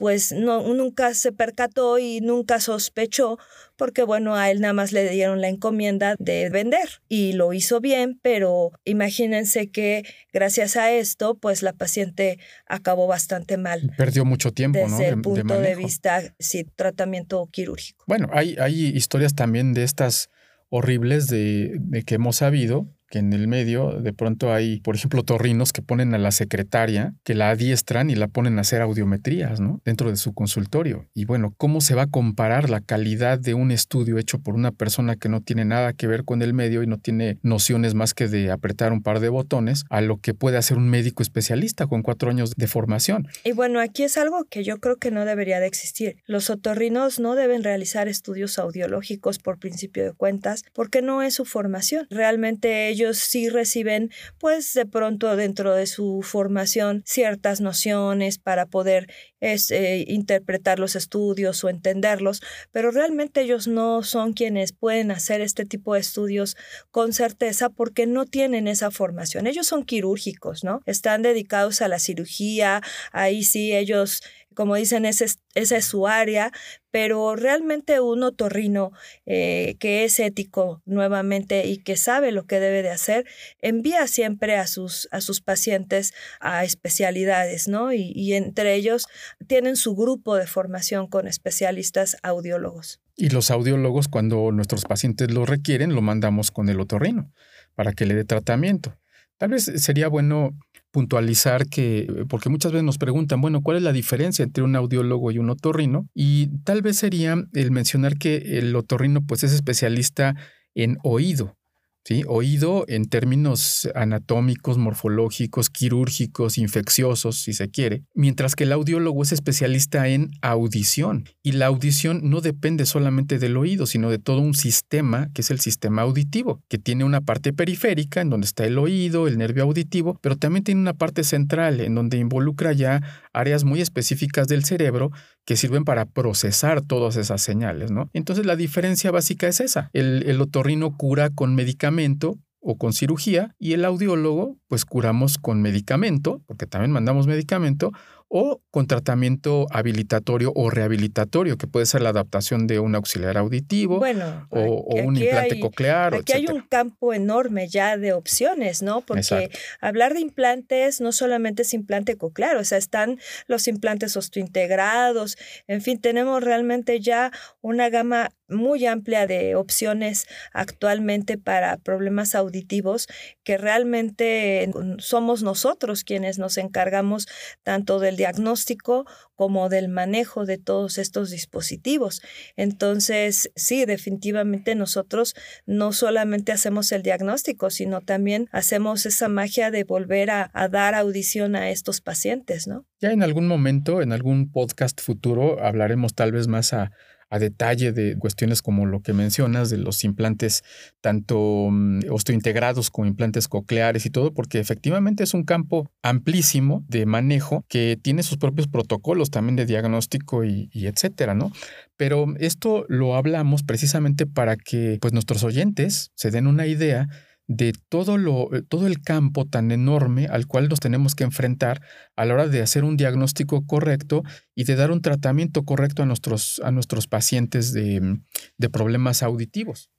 pues 0.03 0.33
no, 0.33 0.75
nunca 0.75 1.15
se 1.15 1.31
percató 1.31 1.97
y 1.97 2.21
nunca 2.21 2.59
sospechó 2.59 3.39
porque 3.77 4.03
bueno, 4.03 4.35
a 4.35 4.51
él 4.51 4.61
nada 4.61 4.73
más 4.73 4.91
le 4.91 5.09
dieron 5.09 5.41
la 5.41 5.47
encomienda 5.49 6.17
de 6.19 6.51
vender 6.51 6.89
y 7.09 7.35
lo 7.35 7.53
hizo 7.53 7.81
bien, 7.81 8.19
pero 8.21 8.73
imagínense 8.85 9.71
que 9.71 10.03
gracias 10.33 10.77
a 10.77 10.91
esto, 10.91 11.37
pues 11.37 11.63
la 11.63 11.73
paciente 11.73 12.41
acabó 12.67 13.07
bastante 13.07 13.59
mal. 13.59 13.93
Perdió 13.97 14.25
mucho 14.25 14.51
tiempo, 14.51 14.81
desde 14.81 14.91
¿no? 14.91 14.99
Desde 14.99 15.13
el 15.15 15.23
punto 15.23 15.61
de, 15.61 15.77
vista, 15.77 16.35
sí, 16.41 16.65
tratamiento 16.75 17.49
quirúrgico. 17.53 18.03
Bueno, 18.09 18.29
hay, 18.33 18.57
hay 18.59 18.87
historias 18.87 19.37
también 19.37 19.73
de 19.73 19.85
estas 19.85 20.31
horribles 20.69 21.29
de, 21.29 21.77
de 21.79 22.03
que 22.03 22.17
hemos 22.17 22.39
sabido 22.39 22.89
que 23.13 23.19
en 23.19 23.35
el 23.35 23.47
medio 23.47 24.01
de 24.01 24.15
pronto 24.15 24.55
hay, 24.55 24.81
por 24.81 24.97
ejemplo, 24.97 25.23
torrinos 25.23 25.75
que 25.75 25.83
ponen 25.83 26.15
a 26.15 26.19
la 26.19 26.31
secretaria, 26.31 27.13
que 27.25 27.35
la 27.35 27.51
adiestran 27.51 28.09
y 28.09 28.15
la 28.15 28.27
ponen 28.27 28.57
a 28.57 28.63
hacer 28.63 28.81
audiometrías, 28.81 29.61
¿no? 29.61 29.83
Dentro 29.85 30.09
de 30.09 30.17
su 30.17 30.33
consultorio. 30.33 31.11
Y 31.13 31.27
bueno, 31.27 31.53
¿cómo 31.59 31.83
se 31.83 31.95
va 31.95 32.05
a 32.05 32.07
comparar 32.07 32.71
la 32.71 32.81
calidad 32.81 33.39
de 33.39 33.53
un 33.53 33.71
estudio 33.71 34.17
hecho 34.17 34.39
por 34.39 34.55
una 34.55 34.71
persona 34.71 35.17
que 35.17 35.29
no 35.29 35.43
tiene 35.43 35.67
nada 35.67 35.93
que 35.93 36.07
ver 36.07 36.25
con 36.25 36.41
el 36.41 36.55
medio 36.55 36.83
y 36.83 36.87
no 36.87 36.97
tiene 36.97 37.37
nociones 37.43 37.93
más 37.93 38.15
que 38.15 38.29
de 38.29 38.51
apretar 38.51 38.95
un 38.95 39.03
par 39.03 39.21
de 39.21 39.29
botones 39.29 39.85
a 39.91 40.01
lo 40.01 40.17
que 40.17 40.33
puede 40.33 40.57
hacer 40.57 40.79
un 40.79 40.89
médico 40.89 41.23
especialista 41.23 41.87
con 41.87 42.01
cuatro 42.01 42.31
años 42.31 42.55
de 42.57 42.67
formación? 42.67 43.29
Y 43.45 43.53
bueno, 43.53 43.81
aquí 43.81 44.05
es 44.05 44.17
algo 44.17 44.47
que 44.49 44.65
yo 44.65 44.79
creo 44.79 44.97
que 44.97 45.11
no 45.11 45.27
debería 45.27 45.61
de 45.61 45.67
existir. 45.67 46.17
Los 46.25 46.49
otorrinos 46.49 47.21
no 47.21 47.35
deben 47.35 47.63
realizar 47.63 48.09
estudios 48.09 48.59
audiológicos 48.59 49.39
por 49.39 49.59
principio 49.59 50.03
de 50.03 50.13
cuentas 50.15 50.65
porque 50.73 51.03
no 51.03 51.23
es 51.23 51.35
su 51.35 51.45
formación. 51.45 52.07
Realmente 52.09 52.89
ellos 52.89 53.02
ellos 53.03 53.19
sí 53.19 53.49
reciben, 53.49 54.11
pues 54.39 54.73
de 54.75 54.87
pronto 54.87 55.35
dentro 55.37 55.75
de 55.75 55.87
su 55.87 56.23
formación, 56.23 57.03
ciertas 57.05 57.61
nociones 57.61 58.39
para 58.39 58.67
poder 58.67 59.09
eh, 59.41 60.05
interpretar 60.07 60.79
los 60.79 60.95
estudios 60.95 61.65
o 61.65 61.69
entenderlos, 61.69 62.43
pero 62.71 62.91
realmente 62.91 63.41
ellos 63.41 63.67
no 63.67 64.03
son 64.03 64.33
quienes 64.33 64.73
pueden 64.73 65.11
hacer 65.11 65.41
este 65.41 65.65
tipo 65.65 65.95
de 65.95 66.01
estudios 66.01 66.57
con 66.91 67.13
certeza 67.13 67.69
porque 67.71 68.07
no 68.07 68.25
tienen 68.27 68.69
esa 68.69 68.91
formación. 68.91 69.47
Ellos 69.47 69.67
son 69.67 69.85
quirúrgicos, 69.85 70.63
¿no? 70.63 70.81
Están 70.87 71.23
dedicados 71.23 71.83
a 71.83 71.89
la 71.89 71.99
cirugía, 71.99 72.83
ahí 73.13 73.43
sí 73.43 73.75
ellos 73.75 74.23
como 74.55 74.77
dicen, 74.77 75.07
esa 75.55 75.77
es, 75.77 75.85
su 75.85 76.07
área, 76.07 76.53
pero 76.91 77.37
realmente 77.37 78.01
un 78.01 78.23
otorrino 78.23 78.93
eh, 79.27 79.77
que 79.79 80.05
es 80.05 80.19
ético 80.21 80.83
nuevamente 80.85 81.67
y 81.67 81.79
que 81.79 81.97
sabe 81.97 82.33
lo 82.33 82.47
que 82.47 82.61
debe 82.61 82.83
de 82.83 82.91
hacer, 82.91 83.27
envía 83.61 84.07
siempre 84.07 84.57
a 84.57 84.67
sus, 84.67 85.09
a 85.11 85.21
sus 85.21 85.41
pacientes 85.41 86.15
a 86.41 86.65
especialidades, 86.65 87.69
¿no? 87.69 87.93
Y, 87.93 88.13
y 88.15 88.35
entre 88.35 88.75
ellos 88.75 89.07
tienen 89.47 89.77
su 89.77 89.95
grupo 89.95 90.37
de 90.37 90.47
formación 90.47 91.07
con 91.09 91.27
especialistas 91.27 92.17
audiólogos. 92.23 93.01
Y 93.17 93.29
los 93.29 93.51
audiólogos, 93.51 94.09
cuando 94.09 94.53
nuestros 94.53 94.85
pacientes 94.85 95.31
lo 95.31 95.45
requieren, 95.45 95.95
lo 95.95 96.03
mandamos 96.03 96.51
con 96.51 96.69
el 96.69 96.81
otorrino 96.81 97.31
para 97.75 97.93
que 97.93 98.07
le 98.07 98.15
dé 98.15 98.25
tratamiento. 98.25 98.97
Tal 99.39 99.51
vez 99.51 99.65
sería 99.65 100.09
bueno 100.09 100.57
puntualizar 100.93 101.67
que, 101.67 102.07
porque 102.29 102.51
muchas 102.51 102.71
veces 102.71 102.85
nos 102.85 102.99
preguntan, 102.99 103.41
bueno, 103.41 103.63
¿cuál 103.63 103.79
es 103.79 103.83
la 103.83 103.93
diferencia 103.93 104.45
entre 104.45 104.63
un 104.63 104.77
audiólogo 104.77 105.33
y 105.33 105.39
un 105.39 105.51
otorrino? 105.51 106.07
Y 106.15 106.49
tal 106.65 106.83
vez 106.83 106.99
sería 106.99 107.35
el 107.53 107.71
mencionar 107.73 108.19
que 108.19 108.59
el 108.59 108.77
otorrino 108.77 109.23
pues 109.27 109.43
es 109.43 109.53
especialista 109.53 110.37
en 110.75 110.99
oído, 111.03 111.57
¿sí? 112.05 112.23
Oído 112.27 112.85
en 112.89 113.07
términos 113.07 113.89
anatómicos, 113.95 114.79
morfológicos, 114.79 115.71
quirúrgicos, 115.71 116.59
infecciosos, 116.59 117.39
si 117.39 117.53
se 117.53 117.71
quiere, 117.71 118.03
mientras 118.15 118.55
que 118.55 118.65
el 118.65 118.73
audiólogo 118.73 119.23
es 119.23 119.33
especialista 119.33 120.09
en 120.09 120.31
audición. 120.41 121.25
Y 121.43 121.53
la 121.53 121.67
audición 121.67 122.21
no 122.25 122.41
depende 122.41 122.87
solamente 122.87 123.39
del 123.39 123.57
oído, 123.57 123.87
sino 123.87 124.11
de 124.11 124.19
todo 124.19 124.41
un 124.41 124.55
sistema, 124.55 125.31
que 125.35 125.43
es 125.43 125.51
el 125.51 125.61
sistema 125.61 126.03
auditivo, 126.03 126.63
que 126.69 126.79
tiene 126.79 127.05
una 127.05 127.21
parte 127.21 127.53
periférica, 127.53 128.21
en 128.21 128.31
donde 128.31 128.47
está 128.47 128.65
el 128.65 128.79
oído, 128.79 129.27
el 129.27 129.39
nervio 129.39 129.65
auditivo, 129.65 130.19
pero 130.21 130.37
también 130.37 130.65
tiene 130.65 130.81
una 130.81 130.95
parte 130.95 131.25
central, 131.25 131.81
en 131.81 131.95
donde 131.95 132.19
involucra 132.19 132.73
ya 132.73 133.03
áreas 133.33 133.65
muy 133.65 133.81
específicas 133.81 134.49
del 134.49 134.65
cerebro 134.65 135.11
que 135.45 135.57
sirven 135.57 135.85
para 135.85 136.05
procesar 136.07 136.83
todas 136.83 137.17
esas 137.17 137.43
señales, 137.43 137.91
¿no? 137.91 138.09
Entonces 138.13 138.47
la 138.47 138.57
diferencia 138.57 139.11
básica 139.11 139.49
es 139.49 139.61
esa. 139.61 139.91
El, 139.93 140.23
el 140.29 140.41
otorrino 140.41 140.97
cura 140.97 141.31
con 141.31 141.55
medicamento 141.55 142.39
o 142.61 142.79
con 142.79 142.93
cirugía 142.93 143.55
y 143.59 143.73
el 143.73 143.85
audiólogo 143.85 144.57
pues 144.69 144.85
curamos 144.85 145.37
con 145.39 145.61
medicamento, 145.61 146.43
porque 146.47 146.67
también 146.67 146.93
mandamos 146.93 147.27
medicamento, 147.27 147.91
o 148.35 148.63
con 148.71 148.87
tratamiento 148.87 149.67
habilitatorio 149.71 150.53
o 150.57 150.71
rehabilitatorio, 150.71 151.59
que 151.59 151.67
puede 151.67 151.85
ser 151.85 152.01
la 152.01 152.09
adaptación 152.09 152.67
de 152.67 152.79
un 152.79 152.95
auxiliar 152.95 153.37
auditivo 153.37 154.03
o, 154.49 154.95
un 155.05 155.19
implante 155.19 155.61
coclear. 155.61 156.15
Aquí 156.15 156.33
hay 156.33 156.47
un 156.47 156.63
campo 156.63 157.13
enorme 157.13 157.69
ya 157.69 157.99
de 157.99 158.15
opciones, 158.15 158.81
¿no? 158.81 159.03
Porque 159.03 159.51
hablar 159.83 160.15
de 160.15 160.21
implantes 160.21 161.03
no 161.03 161.13
solamente 161.13 161.61
es 161.61 161.75
implante 161.75 162.17
coclear, 162.17 162.57
o 162.57 162.65
sea, 162.65 162.79
están 162.79 163.19
los 163.49 163.69
implantes 163.69 164.17
osteointegrados, 164.17 165.37
en 165.67 165.83
fin, 165.83 166.01
tenemos 166.01 166.43
realmente 166.43 167.01
ya 167.01 167.33
una 167.61 167.91
gama 167.91 168.31
muy 168.49 168.87
amplia 168.87 169.27
de 169.27 169.57
opciones 169.57 170.27
actualmente 170.53 171.39
para 171.39 171.77
problemas 171.79 172.35
auditivos 172.35 173.09
que 173.45 173.59
realmente 173.59 174.71
somos 174.99 175.43
nosotros 175.43 176.05
quienes 176.05 176.39
nos 176.39 176.59
encargamos 176.59 177.27
tanto 177.63 177.99
del 177.99 178.17
diagnóstico 178.23 179.05
como 179.35 179.69
del 179.69 179.89
manejo 179.89 180.47
de 180.47 180.57
todos 180.57 180.97
estos 180.99 181.31
dispositivos. 181.31 182.23
Entonces, 182.57 183.51
sí, 183.57 183.85
definitivamente 183.85 184.77
nosotros 184.77 185.35
no 185.67 185.93
solamente 185.93 186.53
hacemos 186.53 186.93
el 186.93 187.03
diagnóstico, 187.03 187.71
sino 187.71 188.01
también 188.01 188.49
hacemos 188.53 189.07
esa 189.07 189.29
magia 189.29 189.73
de 189.73 189.83
volver 189.83 190.31
a, 190.31 190.51
dar 190.71 190.95
audición 190.95 191.57
a 191.57 191.71
estos 191.71 192.01
pacientes, 192.01 192.69
¿no? 192.69 192.87
Ya 193.01 193.11
en 193.11 193.25
algún 193.25 193.49
momento, 193.49 194.01
en 194.03 194.13
algún 194.13 194.53
podcast 194.53 195.01
futuro, 195.01 195.61
hablaremos 195.61 196.15
tal 196.15 196.31
vez 196.31 196.47
más 196.47 196.73
a 196.73 196.93
a 197.33 197.39
detalle 197.39 197.93
de 197.93 198.15
cuestiones 198.19 198.61
como 198.61 198.85
lo 198.85 199.01
que 199.01 199.15
mencionas 199.15 199.71
de 199.71 199.79
los 199.79 200.05
implantes 200.05 200.63
tanto 201.01 201.69
mm, 201.71 202.01
osteointegrados 202.11 202.91
como 202.91 203.09
implantes 203.09 203.49
cocleares 203.49 204.05
y 204.05 204.11
todo, 204.11 204.35
porque 204.35 204.59
efectivamente 204.59 205.25
es 205.25 205.33
un 205.33 205.45
campo 205.45 205.91
amplísimo 206.03 206.85
de 206.89 207.07
manejo 207.07 207.65
que 207.69 207.99
tiene 208.01 208.23
sus 208.23 208.37
propios 208.37 208.69
protocolos 208.69 209.31
también 209.31 209.57
de 209.57 209.65
diagnóstico 209.65 210.45
y, 210.45 210.69
y 210.75 210.89
etcétera, 210.89 211.35
¿no? 211.35 211.53
Pero 211.97 212.27
esto 212.39 212.85
lo 212.89 213.17
hablamos 213.17 213.63
precisamente 213.63 214.27
para 214.27 214.57
que 214.57 214.99
pues 215.01 215.15
nuestros 215.15 215.43
oyentes 215.43 216.11
se 216.15 216.31
den 216.31 216.47
una 216.47 216.67
idea 216.67 217.09
de 217.55 217.73
todo, 217.89 218.17
lo, 218.17 218.55
eh, 218.55 218.63
todo 218.63 218.87
el 218.87 219.03
campo 219.03 219.45
tan 219.47 219.71
enorme 219.71 220.27
al 220.27 220.47
cual 220.47 220.69
nos 220.69 220.81
tenemos 220.81 221.15
que 221.15 221.25
enfrentar 221.25 221.83
a 222.17 222.25
la 222.25 222.35
hora 222.35 222.49
de 222.49 222.63
hacer 222.63 222.85
un 222.85 222.97
diagnóstico 222.97 223.67
correcto 223.67 224.23
y 224.55 224.65
de 224.65 224.77
dar 224.77 224.91
un 224.91 225.03
tratamiento 225.03 225.65
correcto 225.65 226.03
a 226.03 226.07
nuestros, 226.07 226.61
a 226.65 226.71
nuestros 226.71 227.07
pacientes 227.07 227.73
de, 227.73 228.01
mm, 228.01 228.25
de 228.57 228.71
problemas 228.71 229.23
auditivos. 229.23 229.91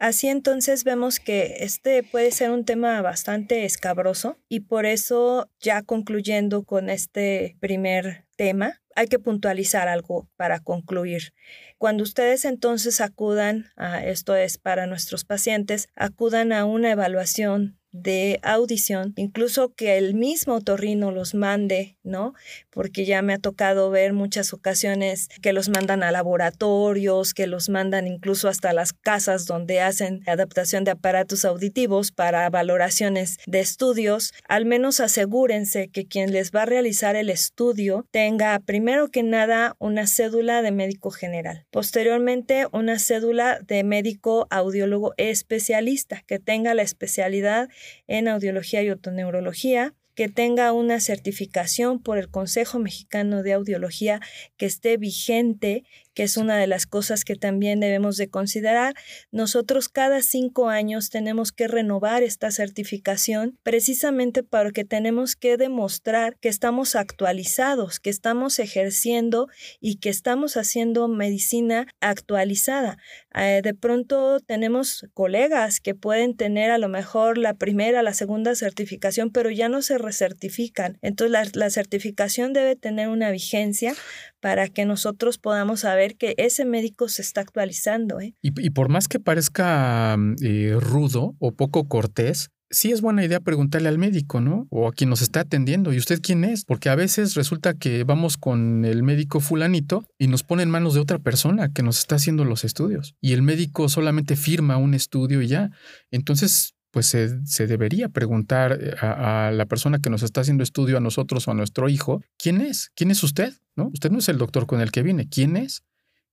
Así 0.00 0.28
entonces 0.28 0.84
vemos 0.84 1.18
que 1.18 1.56
este 1.60 2.04
puede 2.04 2.30
ser 2.30 2.50
un 2.50 2.64
tema 2.64 3.02
bastante 3.02 3.64
escabroso 3.64 4.38
y 4.48 4.60
por 4.60 4.86
eso 4.86 5.50
ya 5.60 5.82
concluyendo 5.82 6.62
con 6.62 6.88
este 6.88 7.56
primer 7.60 8.24
tema, 8.36 8.80
hay 8.94 9.06
que 9.06 9.18
puntualizar 9.18 9.88
algo 9.88 10.28
para 10.36 10.60
concluir. 10.60 11.32
Cuando 11.78 12.02
ustedes 12.02 12.44
entonces 12.44 13.00
acudan, 13.00 13.66
a, 13.76 14.04
esto 14.04 14.34
es 14.34 14.58
para 14.58 14.86
nuestros 14.86 15.24
pacientes, 15.24 15.88
acudan 15.94 16.52
a 16.52 16.64
una 16.64 16.90
evaluación 16.90 17.77
de 17.92 18.38
audición, 18.42 19.14
incluso 19.16 19.74
que 19.74 19.96
el 19.96 20.14
mismo 20.14 20.54
otorrino 20.54 21.10
los 21.10 21.34
mande, 21.34 21.96
¿no? 22.02 22.34
Porque 22.70 23.04
ya 23.04 23.22
me 23.22 23.34
ha 23.34 23.38
tocado 23.38 23.90
ver 23.90 24.12
muchas 24.12 24.52
ocasiones 24.52 25.28
que 25.42 25.52
los 25.52 25.68
mandan 25.68 26.02
a 26.02 26.12
laboratorios, 26.12 27.34
que 27.34 27.46
los 27.46 27.68
mandan 27.68 28.06
incluso 28.06 28.48
hasta 28.48 28.72
las 28.72 28.92
casas 28.92 29.46
donde 29.46 29.80
hacen 29.80 30.22
adaptación 30.26 30.84
de 30.84 30.90
aparatos 30.90 31.44
auditivos 31.44 32.12
para 32.12 32.48
valoraciones 32.50 33.38
de 33.46 33.60
estudios. 33.60 34.32
Al 34.48 34.66
menos 34.66 35.00
asegúrense 35.00 35.88
que 35.88 36.06
quien 36.06 36.32
les 36.32 36.52
va 36.52 36.62
a 36.62 36.66
realizar 36.66 37.16
el 37.16 37.30
estudio 37.30 38.06
tenga 38.10 38.58
primero 38.60 39.08
que 39.08 39.22
nada 39.22 39.76
una 39.78 40.06
cédula 40.06 40.62
de 40.62 40.72
médico 40.72 41.10
general, 41.10 41.66
posteriormente 41.70 42.66
una 42.72 42.98
cédula 42.98 43.60
de 43.66 43.82
médico 43.84 44.46
audiólogo 44.50 45.14
especialista 45.16 46.22
que 46.26 46.38
tenga 46.38 46.74
la 46.74 46.82
especialidad 46.82 47.68
en 48.06 48.28
audiología 48.28 48.82
y 48.82 48.90
otoneurología, 48.90 49.94
que 50.18 50.28
tenga 50.28 50.72
una 50.72 50.98
certificación 50.98 52.02
por 52.02 52.18
el 52.18 52.28
Consejo 52.28 52.80
Mexicano 52.80 53.44
de 53.44 53.52
Audiología 53.52 54.20
que 54.56 54.66
esté 54.66 54.96
vigente 54.96 55.84
que 56.18 56.24
es 56.24 56.36
una 56.36 56.56
de 56.56 56.66
las 56.66 56.86
cosas 56.86 57.24
que 57.24 57.36
también 57.36 57.78
debemos 57.78 58.16
de 58.16 58.28
considerar. 58.28 58.94
Nosotros 59.30 59.88
cada 59.88 60.20
cinco 60.20 60.68
años 60.68 61.10
tenemos 61.10 61.52
que 61.52 61.68
renovar 61.68 62.24
esta 62.24 62.50
certificación 62.50 63.56
precisamente 63.62 64.42
porque 64.42 64.84
tenemos 64.84 65.36
que 65.36 65.56
demostrar 65.56 66.36
que 66.40 66.48
estamos 66.48 66.96
actualizados, 66.96 68.00
que 68.00 68.10
estamos 68.10 68.58
ejerciendo 68.58 69.46
y 69.80 70.00
que 70.00 70.08
estamos 70.08 70.56
haciendo 70.56 71.06
medicina 71.06 71.86
actualizada. 72.00 72.98
Eh, 73.36 73.60
de 73.62 73.74
pronto 73.74 74.40
tenemos 74.40 75.06
colegas 75.14 75.78
que 75.78 75.94
pueden 75.94 76.36
tener 76.36 76.72
a 76.72 76.78
lo 76.78 76.88
mejor 76.88 77.38
la 77.38 77.54
primera, 77.54 78.02
la 78.02 78.12
segunda 78.12 78.56
certificación, 78.56 79.30
pero 79.30 79.52
ya 79.52 79.68
no 79.68 79.82
se 79.82 79.98
recertifican. 79.98 80.98
Entonces 81.00 81.30
la, 81.30 81.46
la 81.54 81.70
certificación 81.70 82.52
debe 82.52 82.74
tener 82.74 83.06
una 83.08 83.30
vigencia 83.30 83.94
para 84.40 84.68
que 84.68 84.84
nosotros 84.84 85.38
podamos 85.38 85.80
saber 85.80 86.16
que 86.16 86.34
ese 86.38 86.64
médico 86.64 87.08
se 87.08 87.22
está 87.22 87.40
actualizando. 87.40 88.20
¿eh? 88.20 88.34
Y, 88.42 88.70
por 88.70 88.88
más 88.88 89.08
que 89.08 89.20
parezca 89.20 90.16
mm, 90.16 90.36
eh, 90.42 90.76
rudo 90.78 91.34
o 91.38 91.52
poco 91.52 91.88
cortés, 91.88 92.50
sí 92.70 92.92
es 92.92 93.00
buena 93.00 93.24
idea 93.24 93.40
preguntarle 93.40 93.88
al 93.88 93.98
médico, 93.98 94.40
¿no? 94.40 94.66
O 94.70 94.88
a 94.88 94.92
quien 94.92 95.10
nos 95.10 95.22
está 95.22 95.40
atendiendo. 95.40 95.92
¿Y 95.92 95.98
usted 95.98 96.20
quién 96.22 96.44
es? 96.44 96.64
Porque 96.64 96.88
a 96.88 96.94
veces 96.94 97.34
resulta 97.34 97.74
que 97.74 98.04
vamos 98.04 98.36
con 98.36 98.84
el 98.84 99.02
médico 99.02 99.40
fulanito 99.40 100.04
y 100.18 100.28
nos 100.28 100.42
pone 100.42 100.62
en 100.62 100.70
manos 100.70 100.94
de 100.94 101.00
otra 101.00 101.18
persona 101.18 101.72
que 101.72 101.82
nos 101.82 101.98
está 101.98 102.16
haciendo 102.16 102.44
los 102.44 102.64
estudios. 102.64 103.14
Y 103.20 103.32
el 103.32 103.42
médico 103.42 103.88
solamente 103.88 104.36
firma 104.36 104.76
un 104.76 104.94
estudio 104.94 105.42
y 105.42 105.48
ya. 105.48 105.70
Entonces, 106.10 106.74
pues 106.90 107.06
se, 107.06 107.66
debería 107.66 108.08
preguntar 108.08 108.78
eh, 108.80 108.94
a, 109.00 109.50
la 109.52 109.66
persona 109.66 109.98
que 109.98 110.10
nos 110.10 110.22
está 110.22 110.40
haciendo 110.40 110.62
estudio, 110.62 110.96
a 110.96 111.00
nosotros 111.00 111.46
o 111.46 111.50
a 111.50 111.54
nuestro 111.54 111.88
hijo, 111.88 112.22
¿quién 112.38 112.60
es? 112.60 112.90
¿Quién 112.94 113.10
es 113.10 113.22
usted? 113.22 113.52
¿No? 113.78 113.90
Usted 113.94 114.10
no 114.10 114.18
es 114.18 114.28
el 114.28 114.38
doctor 114.38 114.66
con 114.66 114.80
el 114.80 114.90
que 114.90 115.04
viene. 115.04 115.28
¿Quién 115.28 115.56
es? 115.56 115.84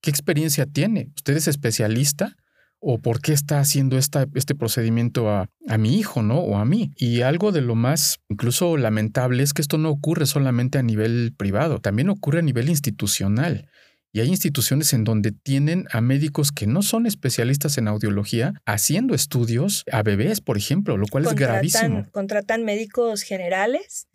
¿Qué 0.01 0.09
experiencia 0.09 0.65
tiene? 0.65 1.11
¿Usted 1.15 1.37
es 1.37 1.47
especialista 1.47 2.35
o 2.79 2.99
por 2.99 3.21
qué 3.21 3.33
está 3.33 3.59
haciendo 3.59 3.97
esta, 3.97 4.25
este 4.33 4.55
procedimiento 4.55 5.29
a, 5.29 5.47
a, 5.67 5.77
mi 5.77 5.97
hijo, 5.97 6.23
¿no? 6.23 6.39
O 6.39 6.57
a 6.57 6.65
mí. 6.65 6.91
Y 6.97 7.21
algo 7.21 7.51
de 7.51 7.61
lo 7.61 7.75
más 7.75 8.19
incluso 8.29 8.77
lamentable 8.77 9.43
es 9.43 9.53
que 9.53 9.61
esto 9.61 9.77
no 9.77 9.91
ocurre 9.91 10.25
solamente 10.25 10.79
a 10.79 10.83
nivel 10.83 11.33
privado, 11.37 11.79
también 11.79 12.09
ocurre 12.09 12.39
a 12.39 12.41
nivel 12.41 12.67
institucional. 12.67 13.69
Y 14.15 14.21
hay 14.21 14.29
instituciones 14.29 14.93
en 14.93 15.03
donde 15.03 15.33
tienen 15.33 15.87
a 15.91 15.99
médicos 15.99 16.53
que 16.53 16.67
no 16.67 16.83
son 16.83 17.05
especialistas 17.05 17.77
en 17.77 17.89
audiología 17.89 18.53
haciendo 18.65 19.13
estudios 19.13 19.83
a 19.91 20.03
bebés, 20.03 20.39
por 20.39 20.57
ejemplo, 20.57 20.95
lo 20.95 21.05
cual 21.07 21.25
es 21.25 21.35
gravísimo. 21.35 22.05
Contratan 22.11 22.63
médicos 22.63 23.23
generales 23.23 24.07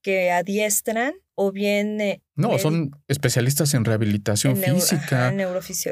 que 0.00 0.32
adiestran 0.32 1.12
o 1.34 1.52
bien... 1.52 2.00
Eh, 2.00 2.22
no, 2.36 2.58
son 2.58 2.90
especialistas 3.06 3.74
en 3.74 3.84
rehabilitación 3.84 4.56
física 4.56 5.32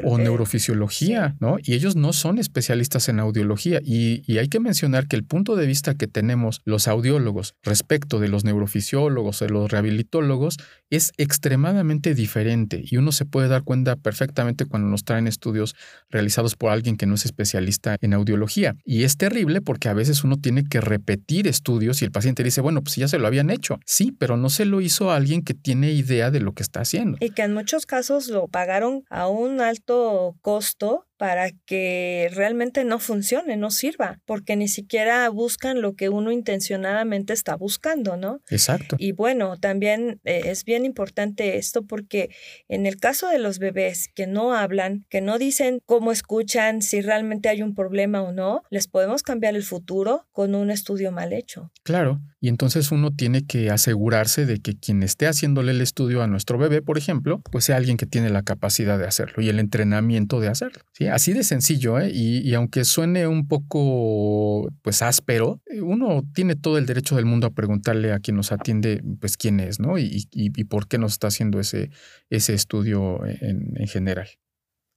o 0.03 0.17
neurofisiología, 0.17 1.35
¿no? 1.39 1.57
Y 1.61 1.73
ellos 1.73 1.95
no 1.95 2.11
son 2.11 2.37
especialistas 2.37 3.07
en 3.07 3.19
audiología. 3.19 3.79
Y, 3.83 4.23
y, 4.27 4.39
hay 4.39 4.49
que 4.49 4.59
mencionar 4.59 5.07
que 5.07 5.15
el 5.15 5.23
punto 5.23 5.55
de 5.55 5.65
vista 5.65 5.95
que 5.95 6.07
tenemos 6.07 6.61
los 6.65 6.87
audiólogos 6.87 7.55
respecto 7.63 8.19
de 8.19 8.27
los 8.27 8.43
neurofisiólogos, 8.43 9.39
de 9.39 9.49
los 9.49 9.71
rehabilitólogos, 9.71 10.57
es 10.89 11.13
extremadamente 11.17 12.13
diferente. 12.13 12.83
Y 12.83 12.97
uno 12.97 13.11
se 13.11 13.25
puede 13.25 13.47
dar 13.47 13.63
cuenta 13.63 13.95
perfectamente 13.95 14.65
cuando 14.65 14.89
nos 14.89 15.05
traen 15.05 15.27
estudios 15.27 15.75
realizados 16.09 16.55
por 16.55 16.71
alguien 16.71 16.97
que 16.97 17.05
no 17.05 17.15
es 17.15 17.25
especialista 17.25 17.97
en 18.01 18.13
audiología. 18.13 18.75
Y 18.83 19.03
es 19.03 19.17
terrible 19.17 19.61
porque 19.61 19.89
a 19.89 19.93
veces 19.93 20.23
uno 20.23 20.37
tiene 20.37 20.65
que 20.65 20.81
repetir 20.81 21.47
estudios 21.47 22.01
y 22.01 22.05
el 22.05 22.11
paciente 22.11 22.43
dice, 22.43 22.61
bueno, 22.61 22.81
pues 22.83 22.97
ya 22.97 23.07
se 23.07 23.17
lo 23.17 23.27
habían 23.27 23.49
hecho. 23.49 23.79
Sí, 23.85 24.11
pero 24.11 24.35
no 24.35 24.49
se 24.49 24.65
lo 24.65 24.81
hizo 24.81 25.11
alguien 25.11 25.41
que 25.43 25.53
tiene 25.53 25.93
idea 25.93 26.31
de 26.33 26.41
lo 26.41 26.53
que 26.53 26.63
está 26.63 26.81
haciendo. 26.81 27.17
Y 27.21 27.29
que 27.29 27.43
en 27.43 27.53
muchos 27.53 27.85
casos 27.85 28.27
lo 28.27 28.47
pagaron 28.49 29.05
a 29.09 29.27
un 29.27 29.61
alto 29.61 30.35
costo 30.41 31.07
para 31.23 31.51
que 31.51 32.29
realmente 32.33 32.83
no 32.83 32.99
funcione, 32.99 33.55
no 33.55 33.71
sirva, 33.71 34.19
porque 34.25 34.57
ni 34.57 34.67
siquiera 34.67 35.29
buscan 35.29 35.79
lo 35.81 35.95
que 35.95 36.09
uno 36.09 36.33
intencionadamente 36.33 37.31
está 37.31 37.55
buscando, 37.55 38.17
¿no? 38.17 38.41
Exacto. 38.49 38.97
Y 38.99 39.13
bueno, 39.13 39.57
también 39.57 40.19
eh, 40.25 40.41
es 40.47 40.65
bien 40.65 40.83
importante 40.83 41.57
esto 41.57 41.85
porque 41.85 42.35
en 42.67 42.85
el 42.85 42.97
caso 42.97 43.29
de 43.29 43.39
los 43.39 43.57
bebés 43.57 44.09
que 44.13 44.27
no 44.27 44.53
hablan, 44.53 45.05
que 45.07 45.21
no 45.21 45.37
dicen 45.37 45.79
cómo 45.85 46.11
escuchan, 46.11 46.81
si 46.81 46.99
realmente 46.99 47.47
hay 47.47 47.61
un 47.61 47.73
problema 47.73 48.21
o 48.21 48.33
no, 48.33 48.63
les 48.69 48.89
podemos 48.89 49.23
cambiar 49.23 49.55
el 49.55 49.63
futuro 49.63 50.27
con 50.33 50.55
un 50.55 50.71
estudio 50.71 51.13
mal 51.13 51.31
hecho. 51.31 51.71
Claro, 51.83 52.19
y 52.41 52.49
entonces 52.49 52.91
uno 52.91 53.15
tiene 53.15 53.45
que 53.45 53.69
asegurarse 53.69 54.45
de 54.45 54.59
que 54.59 54.77
quien 54.77 55.01
esté 55.01 55.27
haciéndole 55.27 55.71
el 55.71 55.79
estudio 55.79 56.21
a 56.21 56.27
nuestro 56.27 56.57
bebé, 56.57 56.81
por 56.81 56.97
ejemplo, 56.97 57.41
pues 57.49 57.63
sea 57.63 57.77
alguien 57.77 57.95
que 57.95 58.05
tiene 58.05 58.29
la 58.29 58.43
capacidad 58.43 58.99
de 58.99 59.07
hacerlo 59.07 59.41
y 59.41 59.47
el 59.47 59.59
entrenamiento 59.59 60.41
de 60.41 60.49
hacerlo. 60.49 60.81
¿sí? 60.91 61.07
Así 61.13 61.33
de 61.33 61.43
sencillo, 61.43 61.99
¿eh? 61.99 62.09
y, 62.11 62.51
aunque 62.55 62.83
suene 62.85 63.27
un 63.27 63.47
poco 63.47 64.67
pues 64.81 65.03
áspero, 65.03 65.61
eh, 65.67 65.79
uno 65.79 66.23
tiene 66.33 66.55
todo 66.55 66.79
el 66.79 66.87
derecho 66.87 67.15
del 67.15 67.25
mundo 67.25 67.45
a 67.45 67.51
preguntarle 67.51 68.11
a 68.11 68.19
quien 68.19 68.35
nos 68.35 68.51
atiende 68.51 69.03
pues 69.19 69.37
quién 69.37 69.59
es, 69.59 69.79
¿no? 69.79 69.99
Y, 69.99 70.25
por 70.67 70.87
qué 70.87 70.97
nos 70.97 71.11
está 71.11 71.27
haciendo 71.27 71.59
ese, 71.59 71.91
ese 72.31 72.55
estudio 72.55 73.23
en, 73.27 73.73
en 73.75 73.87
general. 73.87 74.27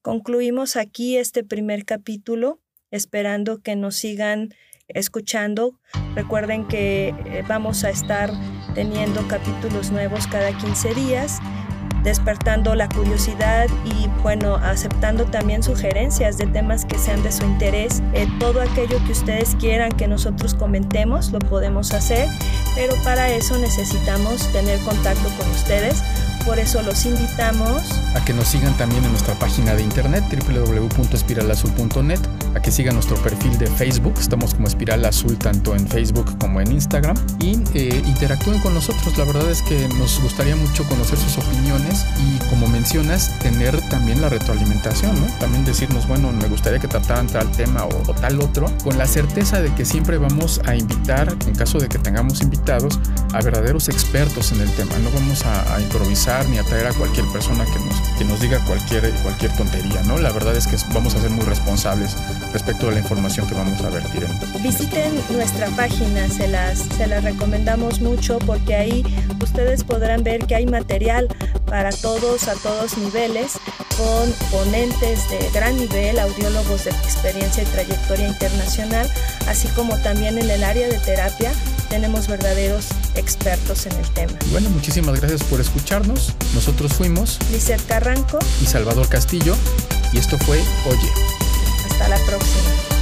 Concluimos 0.01 0.77
aquí 0.77 1.19
este 1.19 1.45
primer 1.45 1.85
capítulo, 1.85 2.63
esperando 2.91 3.59
que 3.59 3.77
nos 3.77 3.97
sigan 3.97 4.55
escuchando. 4.89 5.79
Recuerden 6.15 6.67
que 6.67 7.09
eh, 7.09 7.45
vamos 7.47 7.85
a 7.85 7.91
estar 7.91 8.31
teniendo 8.75 9.29
capítulos 9.29 9.91
nuevos 9.91 10.27
cada 10.29 10.57
15 10.57 10.95
días 10.95 11.41
despertando 12.07 12.77
la 12.77 12.89
curiosidad 12.89 13.67
y 13.85 14.09
bueno, 14.23 14.55
aceptando 14.63 15.25
también 15.25 15.65
sugerencias 15.65 16.39
de 16.39 16.47
temas 16.47 16.85
que 16.85 16.99
sean 16.99 17.21
de 17.25 17.33
su 17.33 17.45
interés. 17.45 18.01
Eh, 18.15 18.29
todo 18.39 18.61
aquello 18.61 18.99
que 19.05 19.11
ustedes 19.11 19.57
quieran 19.57 19.91
que 19.91 20.07
nosotros 20.07 20.55
comentemos 20.55 21.33
lo 21.33 21.41
podemos 21.41 21.93
hacer, 21.93 22.29
pero 22.77 22.95
para 23.03 23.29
eso 23.31 23.59
necesitamos 23.59 24.41
tener 24.53 24.79
contacto 24.85 25.29
con 25.37 25.51
ustedes. 25.51 26.01
Por 26.45 26.59
eso 26.59 26.83
los 26.83 27.05
invitamos 27.07 27.83
a 28.15 28.25
que 28.25 28.33
nos 28.33 28.49
sigan 28.49 28.77
también 28.77 29.05
en 29.05 29.11
nuestra 29.11 29.35
página 29.35 29.75
de 29.75 29.83
internet 29.83 30.25
www.espiralazul.net, 30.31 32.21
a 32.55 32.61
que 32.61 32.71
sigan 32.71 32.95
nuestro 32.95 33.17
perfil 33.17 33.59
de 33.59 33.67
Facebook, 33.67 34.15
estamos 34.19 34.55
como 34.55 34.69
Espiral 34.69 35.05
Azul 35.05 35.37
tanto 35.39 35.75
en 35.75 35.87
Facebook 35.89 36.39
como 36.39 36.61
en 36.61 36.73
Instagram 36.73 37.17
y 37.41 37.59
eh, 37.75 38.03
interactúen 38.07 38.61
con 38.61 38.75
nosotros. 38.75 39.17
La 39.19 39.25
verdad 39.25 39.51
es 39.51 39.63
que 39.63 39.89
nos 39.99 40.21
gustaría 40.23 40.57
mucho 40.57 40.85
conocer 40.89 41.19
sus 41.19 41.39
opiniones 41.39 42.07
y 42.19 42.37
como 42.49 42.67
mencionas, 42.69 43.39
tener 43.41 43.81
también 43.89 44.21
la 44.21 44.29
retroalimentación, 44.29 45.21
¿no? 45.21 45.27
También 45.39 45.65
decirnos, 45.65 46.07
bueno, 46.07 46.33
me 46.33 46.49
gustaría 46.49 46.79
que 46.79 46.89
trataran 46.89 47.27
tal 47.27 47.51
tema 47.53 47.85
o, 47.85 48.15
tal 48.15 48.41
otro, 48.41 48.71
con 48.83 48.99
la 48.99 49.07
certeza 49.07 49.61
de 49.61 49.73
que 49.75 49.85
siempre 49.85 50.19
vamos 50.19 50.61
a 50.67 50.77
invitar, 50.77 51.35
en 51.47 51.55
caso 51.55 51.79
de 51.79 51.89
que 51.89 51.99
tengamos 51.99 52.41
invitados, 52.43 52.99
a 53.33 53.43
verdaderos 53.43 53.89
expertos 53.89 54.53
en 54.53 54.61
el 54.61 54.71
tema. 54.73 54.99
No 54.99 55.11
vamos 55.11 55.45
a, 55.45 55.81
improvisar 55.81 56.26
ni 56.27 56.59
a 56.59 56.65
traer 56.65 56.87
a 56.89 56.93
cualquier 56.93 57.25
persona 57.29 57.65
que 57.65 57.79
nos, 57.79 58.01
que 58.19 58.25
nos 58.25 58.41
diga 58.41 58.59
cualquier, 58.65 59.13
cualquier 59.23 59.57
tontería, 59.57 60.03
¿no? 60.03 60.19
La 60.19 60.33
verdad 60.33 60.57
es 60.57 60.67
que 60.67 60.77
vamos 60.93 61.15
a 61.15 61.21
ser 61.21 61.31
muy 61.31 61.45
responsables 61.45 62.17
respecto 62.53 62.89
a 62.89 62.93
la 62.93 62.99
información 62.99 63.47
que 63.47 63.55
vamos 63.55 63.81
a 63.83 63.91
vertir. 63.91 64.25
En... 64.25 64.63
Visiten 64.63 65.13
nuestra 65.31 65.69
página, 65.69 66.29
se 66.29 66.49
las, 66.49 66.81
se 66.81 67.07
las 67.07 67.23
recomendamos 67.23 68.01
mucho 68.01 68.39
porque 68.41 68.75
ahí 68.75 69.05
ustedes 69.41 69.85
podrán 69.85 70.25
ver 70.25 70.47
que 70.47 70.57
hay 70.57 70.67
material 70.67 71.29
para 71.67 71.91
todos, 71.91 72.49
a 72.49 72.55
todos 72.55 72.99
niveles, 72.99 73.53
con 73.97 74.33
ponentes 74.51 75.31
de 75.31 75.49
gran 75.55 75.77
nivel, 75.77 76.19
audiólogos 76.19 76.85
de 76.85 76.91
experiencia 76.91 77.63
y 77.63 77.67
trayectoria 77.67 78.27
internacional, 78.27 79.09
así 79.47 79.69
como 79.69 79.97
también 79.99 80.39
en 80.39 80.51
el 80.51 80.65
área 80.65 80.89
de 80.89 80.99
terapia 80.99 81.53
tenemos 81.97 82.29
verdaderos 82.29 82.89
expertos 83.15 83.87
en 83.87 83.93
el 83.93 84.07
tema. 84.11 84.35
Bueno, 84.51 84.69
muchísimas 84.69 85.19
gracias 85.19 85.43
por 85.45 85.63
escucharnos. 85.63 86.35
Nosotros 86.55 86.93
fuimos 86.93 87.39
Lizeth 87.51 87.87
Carranco 87.87 88.39
y 88.63 88.67
Salvador 88.67 89.09
Castillo 89.09 89.57
y 90.13 90.19
esto 90.19 90.37
fue 90.37 90.59
Oye. 90.59 91.11
Hasta 91.89 92.09
la 92.09 92.19
próxima. 92.27 92.96